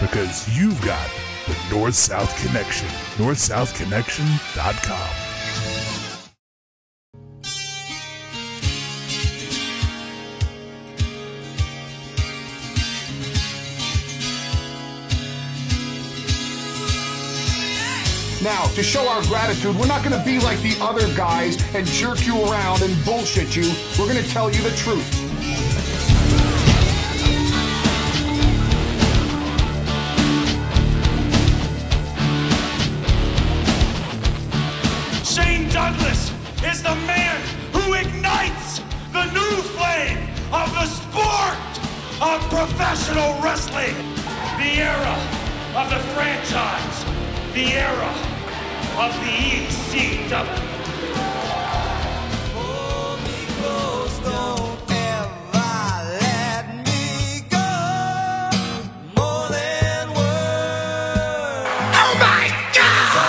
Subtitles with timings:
[0.00, 1.08] because you've got
[1.46, 2.88] the North South Connection.
[3.16, 5.26] NorthSouthConnection.com.
[18.42, 21.84] Now, to show our gratitude, we're not going to be like the other guys and
[21.84, 23.74] jerk you around and bullshit you.
[23.98, 25.25] We're going to tell you the truth.
[42.20, 43.94] Of professional wrestling.
[44.56, 45.16] The era
[45.76, 47.04] of the franchise.
[47.52, 48.08] The era
[48.96, 50.72] of the ECW.
[61.98, 63.24] Oh my God!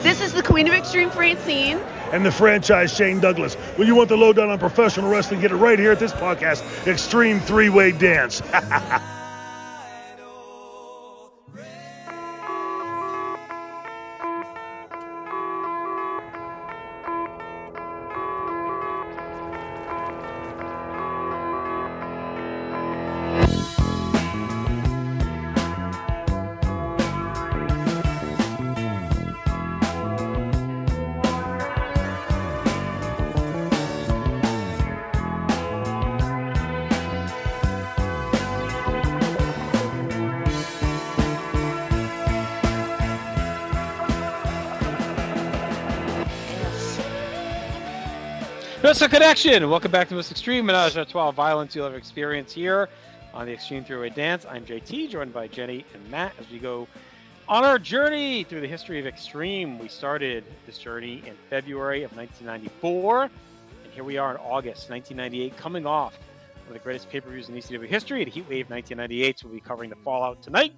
[0.00, 1.80] This is the Queen of Extreme Francine.
[2.12, 3.54] And the franchise Shane Douglas.
[3.76, 6.86] When you want the lowdown on professional wrestling, get it right here at this podcast,
[6.86, 8.42] Extreme Three Way Dance.
[48.94, 49.68] Wrestle Connection.
[49.68, 52.88] Welcome back to Most Extreme Menage a Trois Violence you'll ever experience here
[53.32, 54.46] on the Extreme Three-Way Dance.
[54.48, 56.86] I'm JT, joined by Jenny and Matt as we go
[57.48, 59.80] on our journey through the history of Extreme.
[59.80, 63.32] We started this journey in February of 1994, and
[63.90, 66.16] here we are in August 1998, coming off
[66.58, 69.40] one of the greatest pay-per-views in ECW history at Heatwave 1998.
[69.40, 70.72] So we'll be covering the fallout tonight.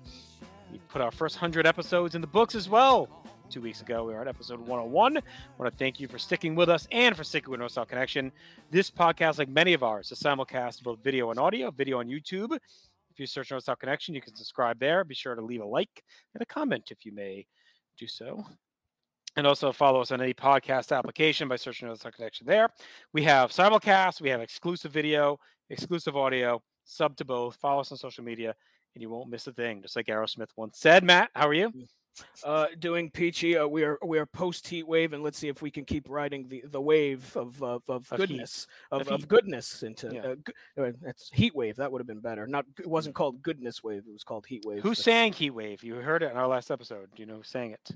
[0.72, 3.10] We put our first 100 episodes in the books as well
[3.49, 4.05] two weeks ago.
[4.05, 5.17] We were at episode 101.
[5.17, 5.23] I
[5.59, 8.33] want to thank you for sticking with us and for sticking with North South Connection.
[8.71, 12.55] This podcast, like many of ours, is simulcast both video and audio, video on YouTube.
[12.55, 15.05] If you search North South Connection, you can subscribe there.
[15.05, 16.03] Be sure to leave a like
[16.34, 17.47] and a comment if you may
[17.99, 18.45] do so.
[19.37, 22.69] And also follow us on any podcast application by searching North South Connection there.
[23.13, 25.39] We have simulcast, we have exclusive video,
[25.71, 27.57] exclusive audio, sub to both.
[27.57, 28.55] Follow us on social media,
[28.95, 31.05] and you won't miss a thing, just like Aerosmith once said.
[31.05, 31.71] Matt, how are you?
[31.71, 31.87] Mm.
[32.44, 33.56] Uh, doing peachy.
[33.56, 36.09] Uh, we are we are post heat wave, and let's see if we can keep
[36.09, 40.21] riding the, the wave of of, of Of goodness of, Of of, goodness into Yeah.
[40.21, 41.77] uh, gu- uh, that's heat wave.
[41.77, 42.47] That would have been better.
[42.47, 44.04] Not it wasn't called goodness wave.
[44.06, 44.82] It was called heat wave.
[44.82, 45.82] Who That's- sang Heat Wave?
[45.84, 47.09] You heard it in our last episode.
[47.15, 47.91] Do you know who sang it?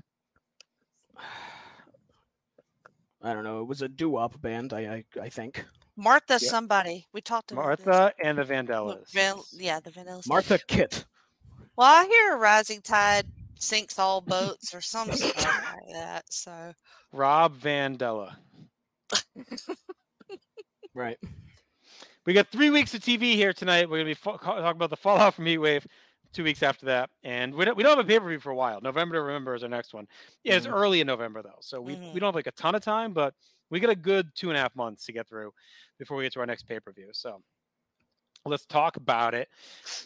[3.23, 3.61] I don't know.
[3.61, 4.73] It was a doo wop band.
[4.73, 5.65] I I, I think
[5.95, 6.49] Martha, Yeah.
[6.49, 7.05] somebody.
[7.13, 7.85] We talked about this.
[7.85, 9.11] Martha and the Look, Vandellas.
[9.11, 10.23] Van- yeah, the Vanilla.
[10.23, 10.29] Sky.
[10.33, 11.05] Martha Kit.
[11.75, 13.25] Well, I hear a rising tide
[13.61, 15.35] sinks all boats or some stuff
[15.73, 16.23] like that.
[16.29, 16.73] So
[17.13, 18.35] Rob Vandella.
[20.93, 21.17] Right.
[22.25, 23.89] We got three weeks of TV here tonight.
[23.89, 25.87] We're gonna be fo- talking about the fallout from Heat Wave.
[26.33, 28.51] Two weeks after that, and we don't we don't have a pay per view for
[28.51, 28.79] a while.
[28.81, 30.07] November to remember is our next one.
[30.45, 30.73] Yeah, it's Mhm.
[30.73, 32.13] early in November though, so we Mhm.
[32.13, 33.33] we don't have like a ton of time, but
[33.69, 35.53] we got a good two and a half months to get through
[35.99, 37.09] before we get to our next pay per view.
[37.13, 37.41] So
[38.45, 39.49] let's talk about it.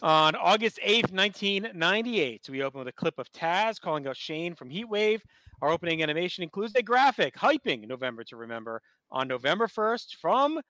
[0.02, 4.68] On August 8th, 1998, we open with a clip of Taz calling out Shane from
[4.70, 5.22] Heatwave.
[5.62, 10.60] Our opening animation includes a graphic hyping November to remember on November 1st from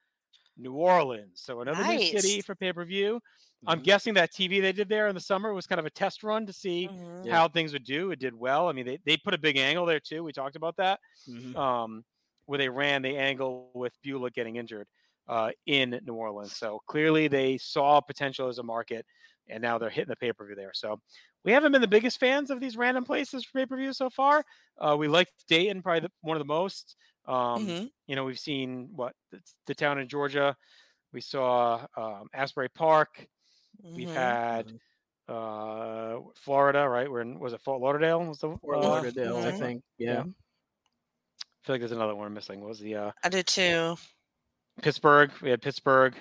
[0.57, 1.41] New Orleans.
[1.41, 3.21] So another new city for pay per view.
[3.65, 3.83] I'm Mhm.
[3.83, 6.45] guessing that TV they did there in the summer was kind of a test run
[6.45, 7.25] to see Mhm.
[7.25, 7.35] Yeah.
[7.35, 8.11] how things would do.
[8.11, 8.69] It did well.
[8.69, 10.23] I mean, they, they put a big angle there too.
[10.23, 10.99] We talked about that.
[11.27, 11.55] Mhm.
[11.55, 12.05] Um,
[12.45, 14.87] where they ran the angle with Beulah getting injured
[15.27, 16.55] uh, in New Orleans.
[16.55, 19.05] So clearly they saw potential as a market
[19.49, 20.73] and now they're hitting the pay per view there.
[20.73, 21.01] So
[21.43, 24.09] we haven't been the biggest fans of these random places for pay per view so
[24.09, 24.43] far.
[24.77, 26.95] Uh, we liked Dayton probably the, one of the most.
[27.25, 30.55] Um, hmm You know, we've seen what the, the town in Georgia.
[31.13, 33.27] We saw um, Asbury Park.
[33.95, 34.11] We've Mhm.
[34.11, 34.73] had
[35.27, 37.09] uh, Florida, right?
[37.11, 38.25] We're in was it Fort Lauderdale?
[38.25, 39.59] Was the Fort uh, Lauderdale, I mhm.
[39.59, 39.83] think.
[39.97, 40.23] yeah.
[40.23, 40.23] Yeah.
[40.23, 42.61] I feel like there's another one missing.
[42.61, 43.97] What was the uh, I did too.
[44.81, 45.31] Pittsburgh?
[45.41, 46.15] We had Pittsburgh.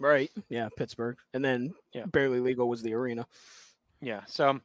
[0.00, 0.30] Right.
[0.48, 0.68] Yeah.
[0.76, 2.06] Pittsburgh, and then Yeah.
[2.06, 3.26] barely legal was the arena.
[4.00, 4.60] Yeah, so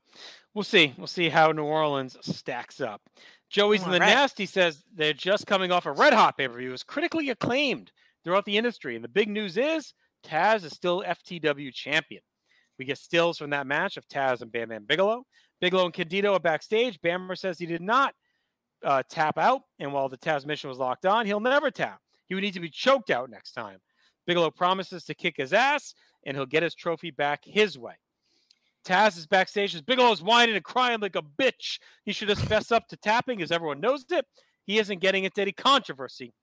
[0.55, 0.95] we'll see.
[0.97, 3.01] We'll see how New Orleans stacks up.
[3.49, 4.15] Joey's in the Alright.
[4.15, 6.73] Nasty says they're just coming off a red hot pay per view.
[6.73, 7.91] It's critically acclaimed
[8.23, 8.95] throughout the industry.
[8.95, 9.93] And the big news is
[10.25, 12.21] Taz is still FTW champion.
[12.79, 15.23] We get stills from that match of Taz and Bam Bam Bigelow.
[15.61, 16.99] Bigelow and Candido are backstage.
[17.01, 18.13] Bammer says he did not
[18.83, 19.61] uh, tap out.
[19.79, 21.99] And while the Tazmission was locked on, he'll never tap.
[22.27, 23.79] He would need to be choked out next time.
[24.25, 25.93] Bigelow promises to kick his ass
[26.25, 27.93] and he'll get his trophy back his way.
[28.85, 31.79] Taz is backstage as Bigelow's whining and crying like a bitch.
[32.03, 34.25] He should just fessed up to tapping, as everyone knows it.
[34.65, 36.33] He isn't getting into any controversy.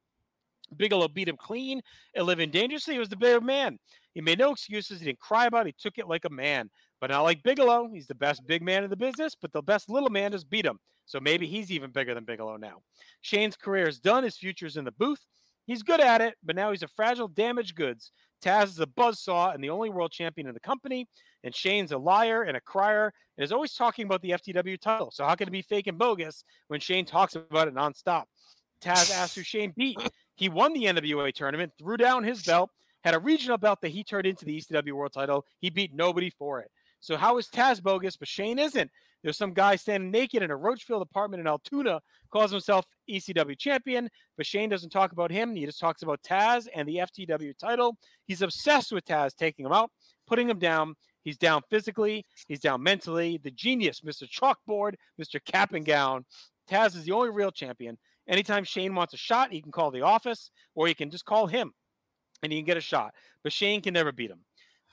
[0.76, 1.80] Bigelow beat him clean
[2.14, 2.94] and living dangerously.
[2.94, 3.78] He was the bigger man.
[4.14, 5.00] He made no excuses.
[5.00, 5.74] He didn't cry about it.
[5.76, 6.70] He took it like a man.
[7.00, 7.90] But not like Bigelow.
[7.92, 10.66] He's the best big man in the business, but the best little man just beat
[10.66, 10.78] him.
[11.06, 12.82] So maybe he's even bigger than Bigelow now.
[13.20, 14.24] Shane's career is done.
[14.24, 15.24] His future's in the booth.
[15.66, 18.10] He's good at it, but now he's a fragile, damaged goods.
[18.44, 21.08] Taz is a buzzsaw and the only world champion in the company.
[21.42, 25.10] And Shane's a liar and a crier and is always talking about the FTW title.
[25.10, 28.24] So how can it be fake and bogus when Shane talks about it nonstop?
[28.82, 29.98] Taz asked who Shane beat.
[30.36, 32.70] He won the NWA tournament, threw down his belt,
[33.02, 35.44] had a regional belt that he turned into the ECW world title.
[35.60, 36.70] He beat nobody for it.
[37.00, 38.90] So how is Taz bogus, but Shane isn't?
[39.24, 41.98] There's some guy standing naked in a Roachfield apartment in Altoona,
[42.30, 45.56] calls himself ECW champion, but Shane doesn't talk about him.
[45.56, 47.96] He just talks about Taz and the FTW title.
[48.26, 49.90] He's obsessed with Taz, taking him out,
[50.26, 50.94] putting him down.
[51.22, 53.40] He's down physically, he's down mentally.
[53.42, 54.28] The genius, Mr.
[54.28, 55.42] Chalkboard, Mr.
[55.42, 56.26] Cap and Gown.
[56.70, 57.96] Taz is the only real champion.
[58.28, 61.46] Anytime Shane wants a shot, he can call the office or he can just call
[61.46, 61.72] him
[62.42, 63.14] and he can get a shot.
[63.42, 64.40] But Shane can never beat him.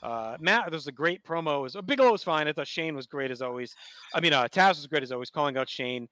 [0.02, 1.62] Uh, Matt, there's a great promo.
[1.62, 2.48] Was, Bigelow was fine.
[2.48, 3.76] I thought Shane was great as always.
[4.14, 6.08] I mean, uh, Taz was great as always, calling out Shane.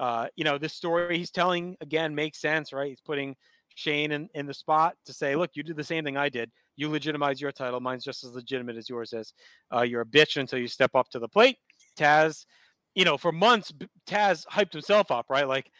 [0.00, 2.88] Uh, you know, this story he's telling again makes sense, right?
[2.88, 3.36] He's putting
[3.74, 6.50] Shane in, in the spot to say, look, you did the same thing I did.
[6.76, 7.80] You legitimize your title.
[7.80, 9.32] Mine's just as legitimate as yours is.
[9.72, 11.58] Uh, you're a bitch until you step up to the plate.
[11.96, 12.46] Taz,
[12.94, 13.72] you know, for months,
[14.06, 15.46] Taz hyped himself up, right?
[15.46, 15.70] Like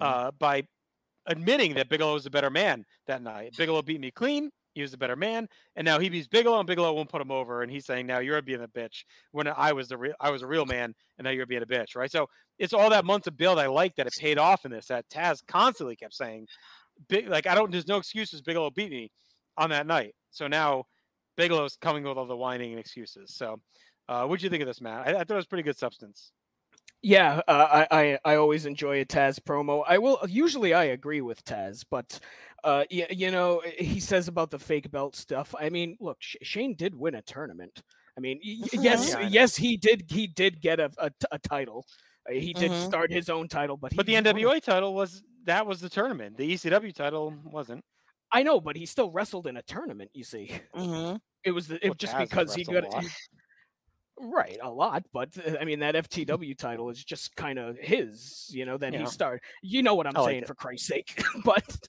[0.00, 0.64] uh, by
[1.26, 3.54] admitting that Bigelow was a better man that night.
[3.56, 4.50] Bigelow beat me clean.
[4.74, 7.30] He was a better man, and now he beats Bigelow, and Bigelow won't put him
[7.30, 7.62] over.
[7.62, 10.42] And he's saying now you're being a bitch when I was the real, I was
[10.42, 12.10] a real man, and now you're being a bitch, right?
[12.10, 12.28] So
[12.58, 14.86] it's all that months of build I like that it paid off in this.
[14.86, 16.48] That Taz constantly kept saying,
[17.08, 17.70] big like I don't.
[17.70, 18.42] There's no excuses.
[18.42, 19.10] Bigelow beat me
[19.56, 20.14] on that night.
[20.30, 20.84] So now
[21.36, 23.34] Bigelow's coming with all the whining and excuses.
[23.36, 23.60] So,
[24.08, 25.06] uh, what'd you think of this, Matt?
[25.06, 26.32] I, I thought it was pretty good substance.
[27.04, 29.84] Yeah, uh, I, I I always enjoy a Taz promo.
[29.86, 32.18] I will usually I agree with Taz, but
[32.64, 35.54] uh, you, you know he says about the fake belt stuff.
[35.60, 37.82] I mean, look, Sh- Shane did win a tournament.
[38.16, 40.04] I mean, y- yes, yes, he did.
[40.10, 40.90] He did get a
[41.30, 41.86] a title.
[42.28, 42.78] Uh, He did Mhm.
[42.78, 45.80] start his own title, but he, But the he won NWA title was that was
[45.80, 46.38] the tournament.
[46.38, 47.84] The ECW title wasn't.
[48.32, 50.10] I know, but he still wrestled in a tournament.
[50.14, 53.08] You see, hmm it was the, it Well, just Taz because he got a.
[54.20, 58.48] Right, a lot, but uh, I mean that FTW title is just kind of his,
[58.52, 58.78] you know.
[58.78, 59.00] That Yeah.
[59.00, 59.40] he started.
[59.60, 60.46] You know what I'm I saying, it.
[60.46, 61.20] for Christ's sake.
[61.44, 61.88] but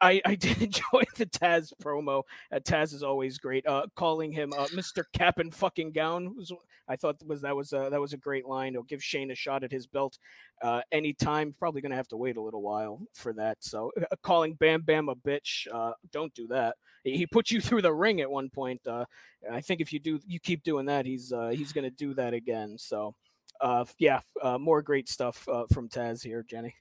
[0.00, 2.22] I, I, did enjoy the Taz promo.
[2.52, 3.66] Uh, Taz is always great.
[3.66, 5.04] Uh, calling him uh, Mr.
[5.12, 6.52] Cap and fucking gown was
[6.88, 8.74] I thought was that was uh, that was a great line.
[8.74, 10.18] It'll give Shane a shot at his belt
[10.62, 11.54] uh, anytime.
[11.58, 13.58] Probably gonna have to wait a little while for that.
[13.60, 16.76] So uh, calling Bam Bam a bitch, uh, don't do that.
[17.02, 18.86] He, he put you through the ring at one point.
[18.86, 19.04] Uh,
[19.50, 22.14] I think if you do, you keep doing that, he's uh, he's going to do
[22.14, 22.76] that again.
[22.78, 23.14] So,
[23.60, 26.74] uh, yeah, uh, more great stuff uh, from Taz here, Jenny.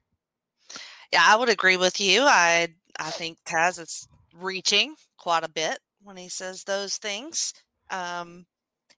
[1.12, 2.22] Yeah, I would agree with you.
[2.22, 2.67] I
[3.00, 7.53] I think Taz is reaching quite a bit when he says those things.
[7.91, 8.46] Um,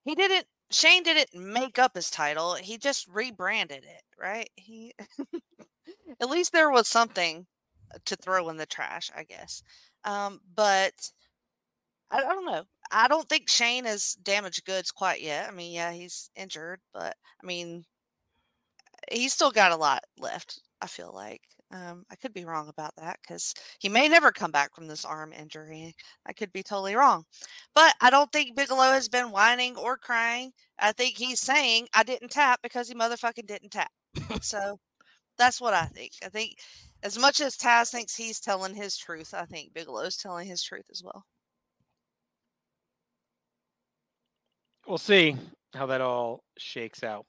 [0.04, 0.46] he didn't.
[0.70, 2.56] Shane didn't make up his title.
[2.56, 4.50] He just rebranded it, right?
[4.56, 4.94] He
[6.20, 7.46] at least there was something
[8.06, 9.64] to throw in the trash, I guess.
[10.04, 10.94] Um, but
[12.12, 12.64] I, don't know.
[12.92, 15.48] I don't think Shane is damaged goods quite yet.
[15.48, 17.84] I mean, yeah, he's injured, but I mean,
[19.12, 20.62] he's still got a lot left.
[20.82, 21.42] I feel like.
[21.72, 25.04] Um, I could be wrong about that because he may never come back from this
[25.04, 25.94] arm injury.
[26.26, 27.26] I could be totally wrong,
[27.76, 30.54] but I don't think Bigelow has been whining or crying.
[30.80, 33.92] I think he's saying I didn't tap because he motherfucking didn't tap.
[34.42, 34.80] so
[35.38, 36.14] that's what I think.
[36.24, 36.58] I think
[37.04, 40.86] as much as Taz thinks he's telling his truth, I think Bigelow's telling his truth
[40.92, 41.26] as well.
[44.88, 45.36] We'll see
[45.74, 47.26] how that all shakes out.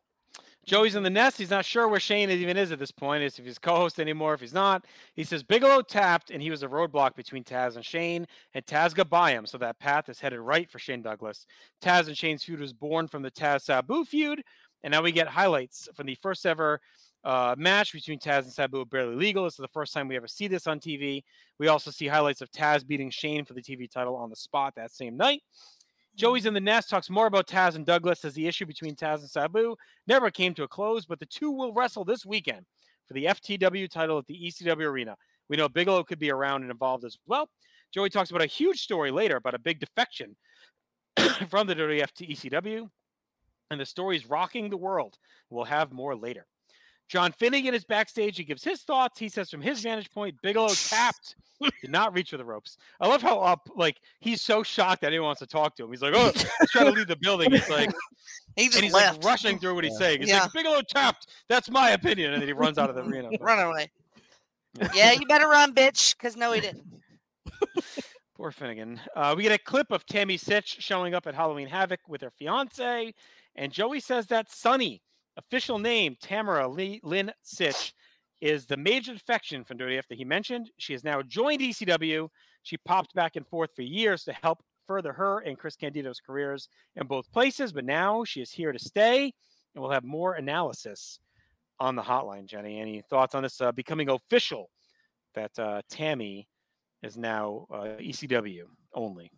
[0.68, 1.38] Joey's in the nest.
[1.38, 3.22] He's not sure where Shane even is at this point.
[3.22, 4.84] Is if he's co-host anymore, if he's not.
[5.14, 8.94] He says Bigelow tapped, and he was a roadblock between Taz and Shane, and Taz
[8.94, 11.46] got by him, so that path is headed right for Shane Douglas.
[11.82, 14.42] Taz and Shane's feud was born from the Taz Sabu feud,
[14.82, 16.80] and now we get highlights from the first ever
[17.24, 19.44] uh, match between Taz and Sabu barely legal.
[19.44, 21.22] This is the first time we ever see this on TV.
[21.58, 24.74] We also see highlights of Taz beating Shane for the TV title on the spot
[24.76, 25.42] that same night.
[26.18, 29.20] Joey's in the nest talks more about Taz and Douglas as the issue between Taz
[29.20, 29.76] and Sabu
[30.08, 32.66] never came to a close, but the two will wrestle this weekend
[33.06, 35.16] for the FTW title at the ECW Arena.
[35.48, 37.48] We know Bigelow could be around and involved as well.
[37.94, 40.34] Joey talks about a huge story later about a big defection
[41.48, 42.90] from the WWF to ECW,
[43.70, 45.16] and the story is rocking the world.
[45.50, 46.46] We'll have more later.
[47.08, 48.36] John Finnegan is backstage.
[48.36, 49.18] He gives his thoughts.
[49.18, 51.36] He says from his vantage point, Bigelow tapped,
[51.80, 52.76] did not reach for the ropes.
[53.00, 55.90] I love how up like he's so shocked that anyone wants to talk to him.
[55.90, 57.52] He's like, oh, he's trying to leave the building.
[57.54, 57.90] It's like,
[58.56, 59.18] he just and he's left.
[59.18, 60.20] like rushing through what he's saying.
[60.20, 60.42] He's Yeah.
[60.42, 61.28] like, Bigelow tapped.
[61.48, 63.30] That's my opinion, and then he runs out of the arena.
[63.40, 63.90] Run away.
[64.94, 66.84] yeah, you better run, bitch, because no, he didn't.
[68.36, 69.00] Poor Finnegan.
[69.16, 72.30] Uh, we get a clip of Tammy Sytch showing up at Halloween Havoc with her
[72.30, 73.12] fiance,
[73.56, 75.02] and Joey says that Sunny,
[75.38, 77.92] official name Tamara Lee, Lynn Sytch,
[78.40, 80.70] is the major defection from WWF that he mentioned.
[80.78, 82.28] She has now joined ECW.
[82.62, 86.68] She popped back and forth for years to help further her and Chris Candido's careers
[86.96, 89.24] in both places, but now she is here to stay,
[89.74, 91.18] and we'll have more analysis
[91.80, 92.46] on the hotline.
[92.46, 94.70] Jenny, any thoughts on this uh, becoming official
[95.34, 96.48] that uh, Tammy
[97.02, 98.62] is now uh, ECW
[98.94, 99.30] only?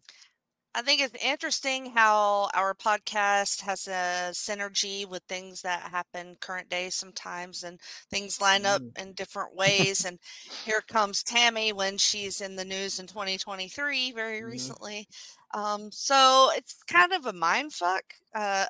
[0.72, 6.68] I think it's interesting how our podcast has a synergy with things that happen current
[6.68, 10.04] day sometimes and things line up in different ways.
[10.04, 10.18] and
[10.64, 15.08] here comes Tammy when she's in the news in 2023 very recently.
[15.52, 18.04] Um, so it's kind of a mind fuck.
[18.32, 18.66] Uh,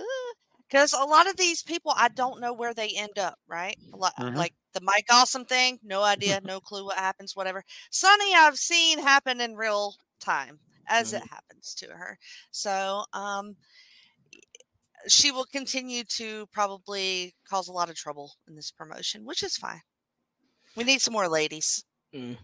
[0.68, 3.76] because a lot of these people, I don't know where they end up, right?
[3.92, 4.34] A lot, Mhm.
[4.36, 7.62] Like the Mike Awesome thing, no idea, no clue what happens, whatever.
[7.90, 10.58] Sunny, I've seen happen in real time
[10.88, 12.18] as it happens to her.
[12.50, 13.56] So, um,
[15.06, 19.56] she will continue to probably cause a lot of trouble in this promotion, which is
[19.56, 19.80] fine.
[20.76, 21.84] We need some more ladies.
[22.14, 22.36] Mm.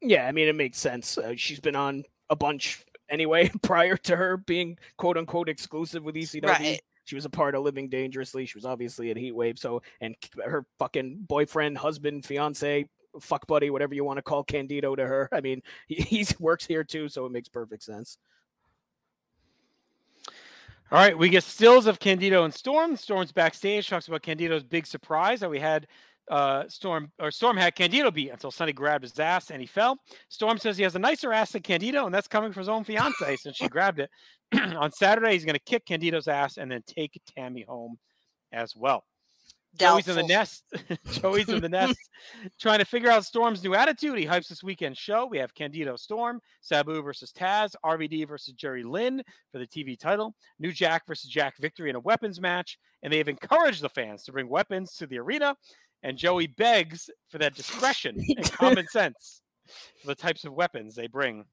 [0.00, 1.18] Yeah, I mean it makes sense.
[1.18, 6.14] Uh, she's been on a bunch anyway prior to her being quote unquote exclusive with
[6.14, 6.46] ECW.
[6.46, 6.80] Right.
[7.04, 8.46] She was a part of Living Dangerously.
[8.46, 9.58] She was obviously at Heatwave.
[9.58, 12.86] So, and her fucking boyfriend, husband, fiance,
[13.20, 15.28] fuck buddy, whatever you want to call Candido to her.
[15.32, 18.18] I mean, he works here too, so it makes perfect sense.
[20.90, 22.96] All right, we get stills of Candido and Storm.
[22.96, 25.86] Storm's backstage talks about Candido's big surprise that we had
[26.30, 29.98] uh, Storm or Storm had Candido beat until Sunny grabbed his ass and he fell.
[30.28, 32.84] Storm says he has a nicer ass than Candido, and that's coming from his own
[32.84, 34.10] fiance since she grabbed it.
[34.76, 37.98] On Saturday, he's going to kick Candido's ass and then take Tammy home
[38.52, 39.04] as well.
[39.78, 40.64] Joey's in the nest.
[41.12, 41.98] Joey's in the nest
[42.60, 44.18] trying to figure out Storm's new attitude.
[44.18, 45.26] He hypes this weekend show.
[45.26, 50.34] We have Candido Storm, Sabu versus Taz, RVD versus Jerry Lynn for the TV title,
[50.58, 52.78] New Jack versus Jack Victory in a weapons match.
[53.02, 55.56] And they have encouraged the fans to bring weapons to the arena.
[56.02, 59.42] And Joey begs for that discretion and common sense
[60.00, 61.44] for the types of weapons they bring.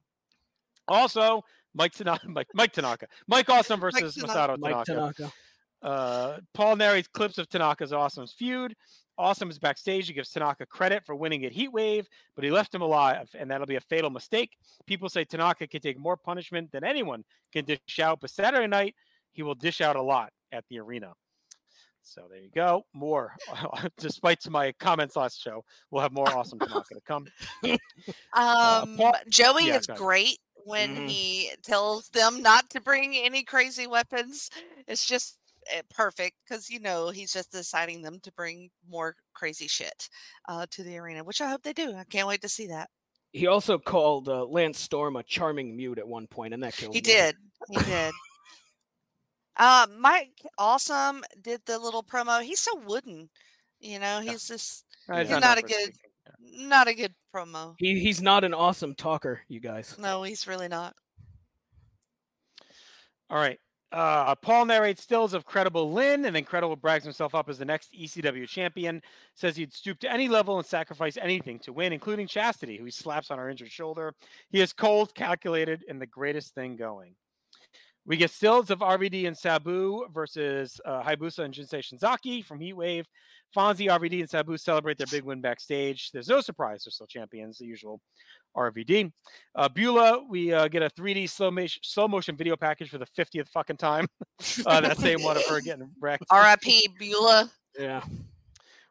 [0.87, 4.33] Also, Mike Tanaka, Mike, Mike Tanaka, Mike Awesome versus Tanaka.
[4.33, 5.13] Masato Mike Tanaka.
[5.13, 5.33] Tanaka.
[5.81, 8.75] Uh, Paul narrates clips of Tanaka's Awesome's feud.
[9.17, 10.07] Awesome is backstage.
[10.07, 13.67] He gives Tanaka credit for winning at Heatwave, but he left him alive, and that'll
[13.67, 14.51] be a fatal mistake.
[14.87, 18.95] People say Tanaka can take more punishment than anyone can dish out, but Saturday night
[19.33, 21.13] he will dish out a lot at the arena.
[22.09, 22.83] So there you go.
[22.93, 23.35] More,
[23.97, 27.27] despite my comments last show, we'll have more awesome Tanaka to come.
[28.33, 31.09] Uh, Um, Paul- Joey yeah, is great when Mhm.
[31.09, 34.49] he tells them not to bring any crazy weapons.
[34.87, 35.37] It's just
[35.67, 40.09] eh, perfect because you know he's just deciding them to bring more crazy shit
[40.47, 41.95] uh, to the arena, which I hope they do.
[41.95, 42.89] I can't wait to see that.
[43.33, 46.93] He also called uh, Lance Storm a charming mute at one point, and that killed
[46.95, 47.03] He me.
[47.03, 47.35] did.
[47.69, 48.13] He did.
[49.59, 52.41] Uh, Mike Awesome did the little promo.
[52.41, 53.29] He's so wooden.
[53.81, 56.69] You know, he's just He's known not a good- speaking.
[56.69, 57.75] not a good promo.
[57.77, 59.95] He he's not an awesome talker, you guys.
[59.99, 60.95] No, he's really not.
[63.29, 63.59] All right.
[63.91, 67.65] Uh, Paul narrates stills of Credible Lynn, and then Credible brags himself up as the
[67.65, 69.01] next ECW champion.
[69.33, 72.91] Says he'd stoop to any level and sacrifice anything to win, including Chastity, who he
[72.91, 74.13] slaps on her injured shoulder.
[74.51, 77.15] He is cold, calculated, and the greatest thing going.
[78.09, 83.05] We get stills of RVD and Sabu versus uh, Hayabusa and Jinsei Shinzaki from Heatwave.
[83.55, 86.09] Fonzie, RVD, and Sabu celebrate their big win backstage.
[86.11, 88.01] There's no surprise; they're still champions, the usual
[88.57, 89.11] RVD.
[89.55, 93.05] Uh, Beulah, we uh, get a 3D slow, ma- slow motion video package for the
[93.05, 94.07] 50th fucking time.
[94.65, 96.25] uh, that same one of her getting wrecked.
[96.31, 96.89] R.I.P.
[96.97, 97.51] Beulah.
[97.77, 98.01] Yeah.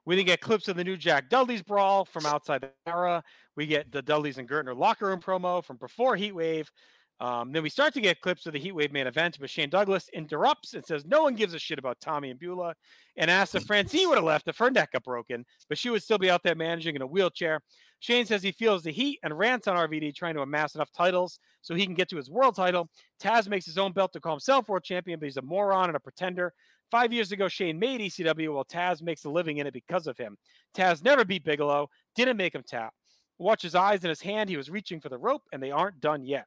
[0.05, 3.23] We then get clips of the new Jack Dudley's brawl from outside the era.
[3.57, 6.69] We get the Dudleys and Gertner locker room promo from before Heatwave.
[7.21, 10.09] Um, then we start to get clips of the Heatwave main event, but Shane Douglas
[10.13, 12.75] interrupts and says no one gives a shit about Tommy and Beulah
[13.17, 16.03] and asks if Francine would have left if her neck got broken, but she would
[16.03, 17.61] still be out there managing in a wheelchair.
[17.99, 21.41] Shane says he feels the heat and rants on RVD trying to amass enough titles
[21.63, 22.89] so he can get to his world title.
[23.21, 25.97] Taz makes his own belt to call himself world champion, but he's a moron and
[25.97, 26.53] a pretender.
[26.93, 30.17] Five years ago, Shane made ECW while Taz makes a living in it because of
[30.17, 30.39] him.
[30.75, 32.95] Taz never beat Bigelow, didn't make him tap.
[33.39, 34.49] Watch his eyes in his hand.
[34.49, 36.47] He was reaching for the rope, and they aren't done yet.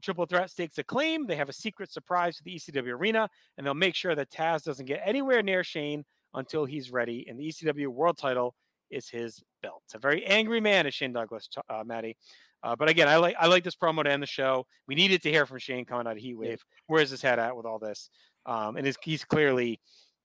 [0.00, 1.26] The triple threat stakes a claim.
[1.26, 3.28] They have a secret surprise to the ECW arena,
[3.58, 7.26] and they'll make sure that Taz doesn't get anywhere near Shane until he's ready.
[7.28, 8.54] And the ECW world title
[8.90, 9.82] is his belt.
[9.84, 12.16] It's A very angry man is Shane Douglas, uh, Maddie.
[12.62, 14.64] Uh, but again, I like I like this promo to end the show.
[14.88, 16.64] We needed to hear from Shane coming out of Heat Wave.
[16.86, 18.08] Where's his head at with all this?
[18.46, 19.80] Um, and his, he's clearly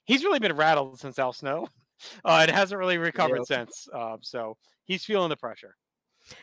[0.06, 1.68] he's really been rattled since Al Snow.
[2.26, 3.88] Uh, it hasn't really recovered since.
[3.90, 5.74] Uh, so he's feeling the pressure.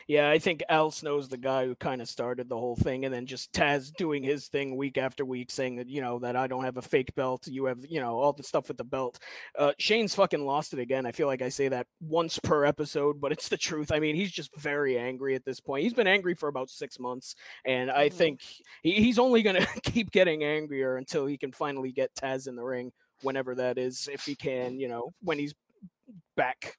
[0.06, 3.12] Yeah, I think Al Snow's the guy who kind of started the whole thing, and
[3.12, 6.46] then just Taz doing his thing week after week, saying that you know that I
[6.46, 9.18] don't have a fake belt, you have you know all the stuff with the belt.
[9.58, 11.06] Uh, Shane's fucking lost it again.
[11.06, 13.92] I feel like I say that once per episode, but it's the truth.
[13.92, 15.82] I mean, he's just very angry at this point.
[15.82, 18.40] He's been angry for about six months, and I think
[18.82, 22.64] he, he's only gonna keep getting angrier until he can finally get Taz in the
[22.64, 25.54] ring, whenever that is, if he can, you know, when he's
[26.36, 26.76] back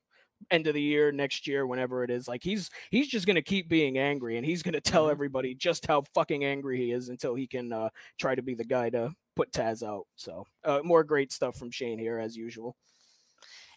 [0.51, 3.41] end of the year next year whenever it is like he's he's just going to
[3.41, 7.09] keep being angry and he's going to tell everybody just how fucking angry he is
[7.09, 7.89] until he can uh,
[8.19, 11.71] try to be the guy to put Taz out so uh, more great stuff from
[11.71, 12.75] Shane here as usual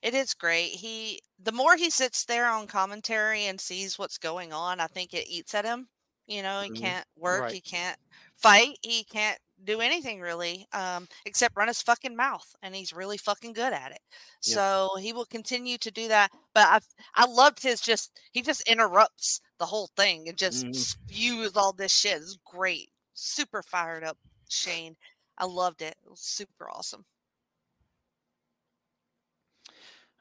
[0.02, 0.70] It is great.
[0.70, 5.14] He the more he sits there on commentary and sees what's going on, I think
[5.14, 5.88] it eats at him.
[6.26, 6.74] You know, he Mhm.
[6.80, 7.52] can't work, Right.
[7.52, 7.98] he can't
[8.34, 13.18] fight, he can't do anything really, um, except run his fucking mouth, and he's really
[13.18, 14.00] fucking good at it.
[14.44, 14.54] Yeah.
[14.54, 16.30] So he will continue to do that.
[16.54, 16.80] But I
[17.14, 20.74] I loved his just he just interrupts the whole thing and just Mhm.
[20.74, 22.18] spews all this shit.
[22.22, 22.90] It's great.
[23.14, 24.18] Super fired up,
[24.48, 24.96] Shane.
[25.38, 25.96] I loved it.
[26.04, 27.04] It was super awesome.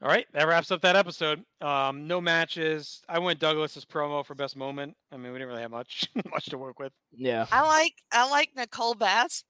[0.02, 1.44] All right, that wraps up that episode.
[1.60, 3.02] Um, no matches.
[3.10, 4.96] I went Douglas's promo for best moment.
[5.12, 6.92] I mean, we didn't really have much much to work with.
[7.12, 9.44] yeah I like I like Nicole Bass.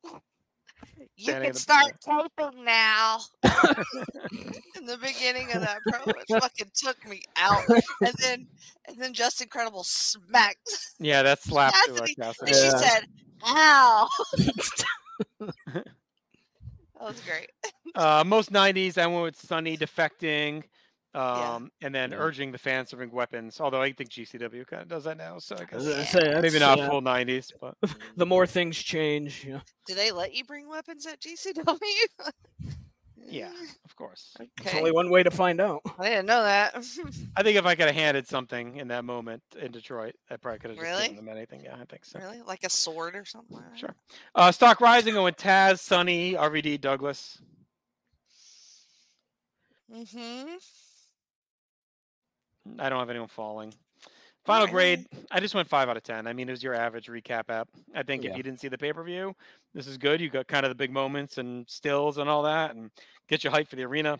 [1.17, 3.19] You Standing can in the- start taping now.
[4.77, 7.63] in the beginning of that promo, it fucking took me out.
[8.01, 8.47] And then
[8.87, 12.53] and then Justin Credible smacked Yeah, that slapped to Chastity, and Chastity.
[12.53, 12.77] she Yeah.
[12.77, 13.03] said,
[13.43, 14.07] "Ow."
[17.07, 17.49] That was great.
[17.95, 20.63] Uh, most 90s, I went with Sunny defecting
[21.13, 22.17] um, and then Yeah.
[22.17, 23.59] urging the fans to bring weapons.
[23.59, 25.39] Although I think GCW kind of does that now.
[25.39, 26.03] So I I guess was Yeah.
[26.03, 27.75] say, maybe not uh, full 90s, but
[28.17, 29.61] the more things change yeah.
[29.85, 31.77] Do they let you bring weapons at GCW?
[33.29, 33.51] yeah,
[33.85, 34.33] of course.
[34.37, 34.77] there's Okay.
[34.77, 36.75] only one way to find out I didn't know that.
[37.37, 40.59] I think if I could have handed something in that moment in Detroit, I probably
[40.59, 41.09] could have just Really?
[41.09, 41.61] given them anything.
[41.63, 42.19] Yeah, I think so.
[42.19, 42.41] really?
[42.41, 43.59] Like a sword or something?
[43.75, 43.93] Sure.
[44.33, 47.39] Uh, Stock Rising, I went Taz, Sunny, RVD, Douglas.
[49.93, 50.55] Mm-hmm.
[52.79, 53.73] I don't have anyone falling.
[54.47, 54.73] Final Alright.
[54.73, 56.25] grade, I just went five out of ten.
[56.25, 57.67] I mean, it was your average recap app.
[57.93, 58.31] I think Yeah.
[58.31, 59.35] if you didn't see the pay per view,
[59.73, 60.21] this is good.
[60.21, 62.89] You got kind of the big moments and stills and all that, and
[63.27, 64.17] get your hype for the arena.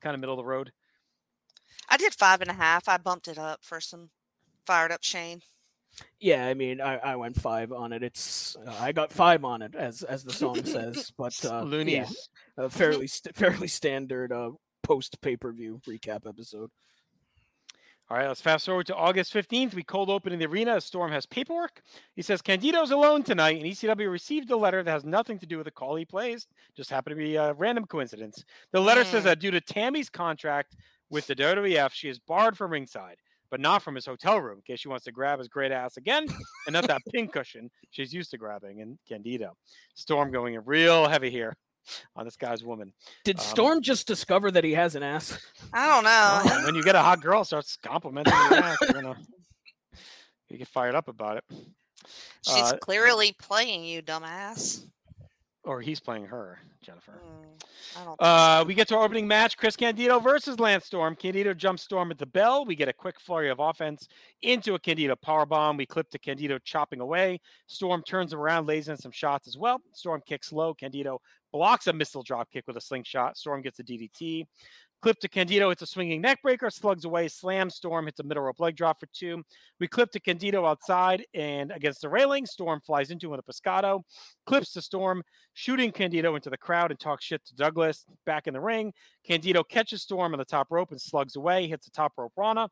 [0.00, 0.72] Kind of middle of the road.
[1.88, 2.88] I did five and a half.
[2.88, 4.08] I bumped it up for some
[4.66, 5.42] fired up Shane.
[6.18, 9.60] yeah I mean I, I went five on it it's uh, I got five on
[9.60, 11.92] it as as the song says but uh, Luniz.
[12.56, 16.70] yeah, a fairly st- fairly standard uh, post pay per view recap episode.
[18.12, 19.72] All right, let's fast forward to August 15th.
[19.72, 20.82] We cold open in the arena.
[20.82, 21.80] Storm has paperwork.
[22.14, 25.56] He says Candido's alone tonight, and ECW received a letter that has nothing to do
[25.56, 26.46] with the call he plays.
[26.76, 28.44] Just happened to be a random coincidence.
[28.70, 29.24] The letter says Mm.
[29.24, 30.76] that due to Tammy's contract
[31.08, 33.16] with the WWF, she is barred from ringside,
[33.50, 35.96] but not from his hotel room in case she wants to grab his great ass
[35.96, 36.26] again,
[36.66, 39.56] and not that pincushion she's used to grabbing in Candido.
[39.94, 41.56] Storm going in real heavy here
[42.16, 42.92] on this guy's woman.
[43.24, 45.38] Did Um, Storm just discover that he has an ass?
[45.72, 46.40] I don't know.
[46.44, 49.16] Oh, when you get a hot girl starts complimenting your ass, you're gonna
[50.48, 51.44] you get fired up about it.
[52.44, 54.84] She's Uh, clearly playing you, dumbass.
[55.64, 57.20] Or he's playing her, Jennifer.
[57.96, 58.16] Mm.
[58.18, 61.14] Uh, we get to our opening match: Chris Candido versus Lance Storm.
[61.14, 62.64] Candido jumps Storm at the bell.
[62.64, 64.08] We get a quick flurry of offense
[64.42, 65.76] into a Candido power bomb.
[65.76, 67.40] We clip to Candido chopping away.
[67.66, 69.80] Storm turns him around, lays in some shots as well.
[69.92, 70.74] Storm kicks low.
[70.74, 71.20] Candido
[71.52, 73.36] blocks a missile drop kick with a slingshot.
[73.36, 74.46] Storm gets a DDT.
[75.02, 78.60] Clip to Candido, it's a swinging neckbreaker, slugs away, slam Storm, hits a middle rope
[78.60, 79.42] leg drop for two.
[79.80, 82.46] We clip to Candido outside and against the railing.
[82.46, 84.02] Storm flies into a Pescado,
[84.46, 88.06] clips to Storm, shooting Candido into the crowd and talks shit to Douglas.
[88.26, 88.92] Back in the ring,
[89.26, 92.68] Candido catches Storm on the top rope and slugs away, hits the top rope Rana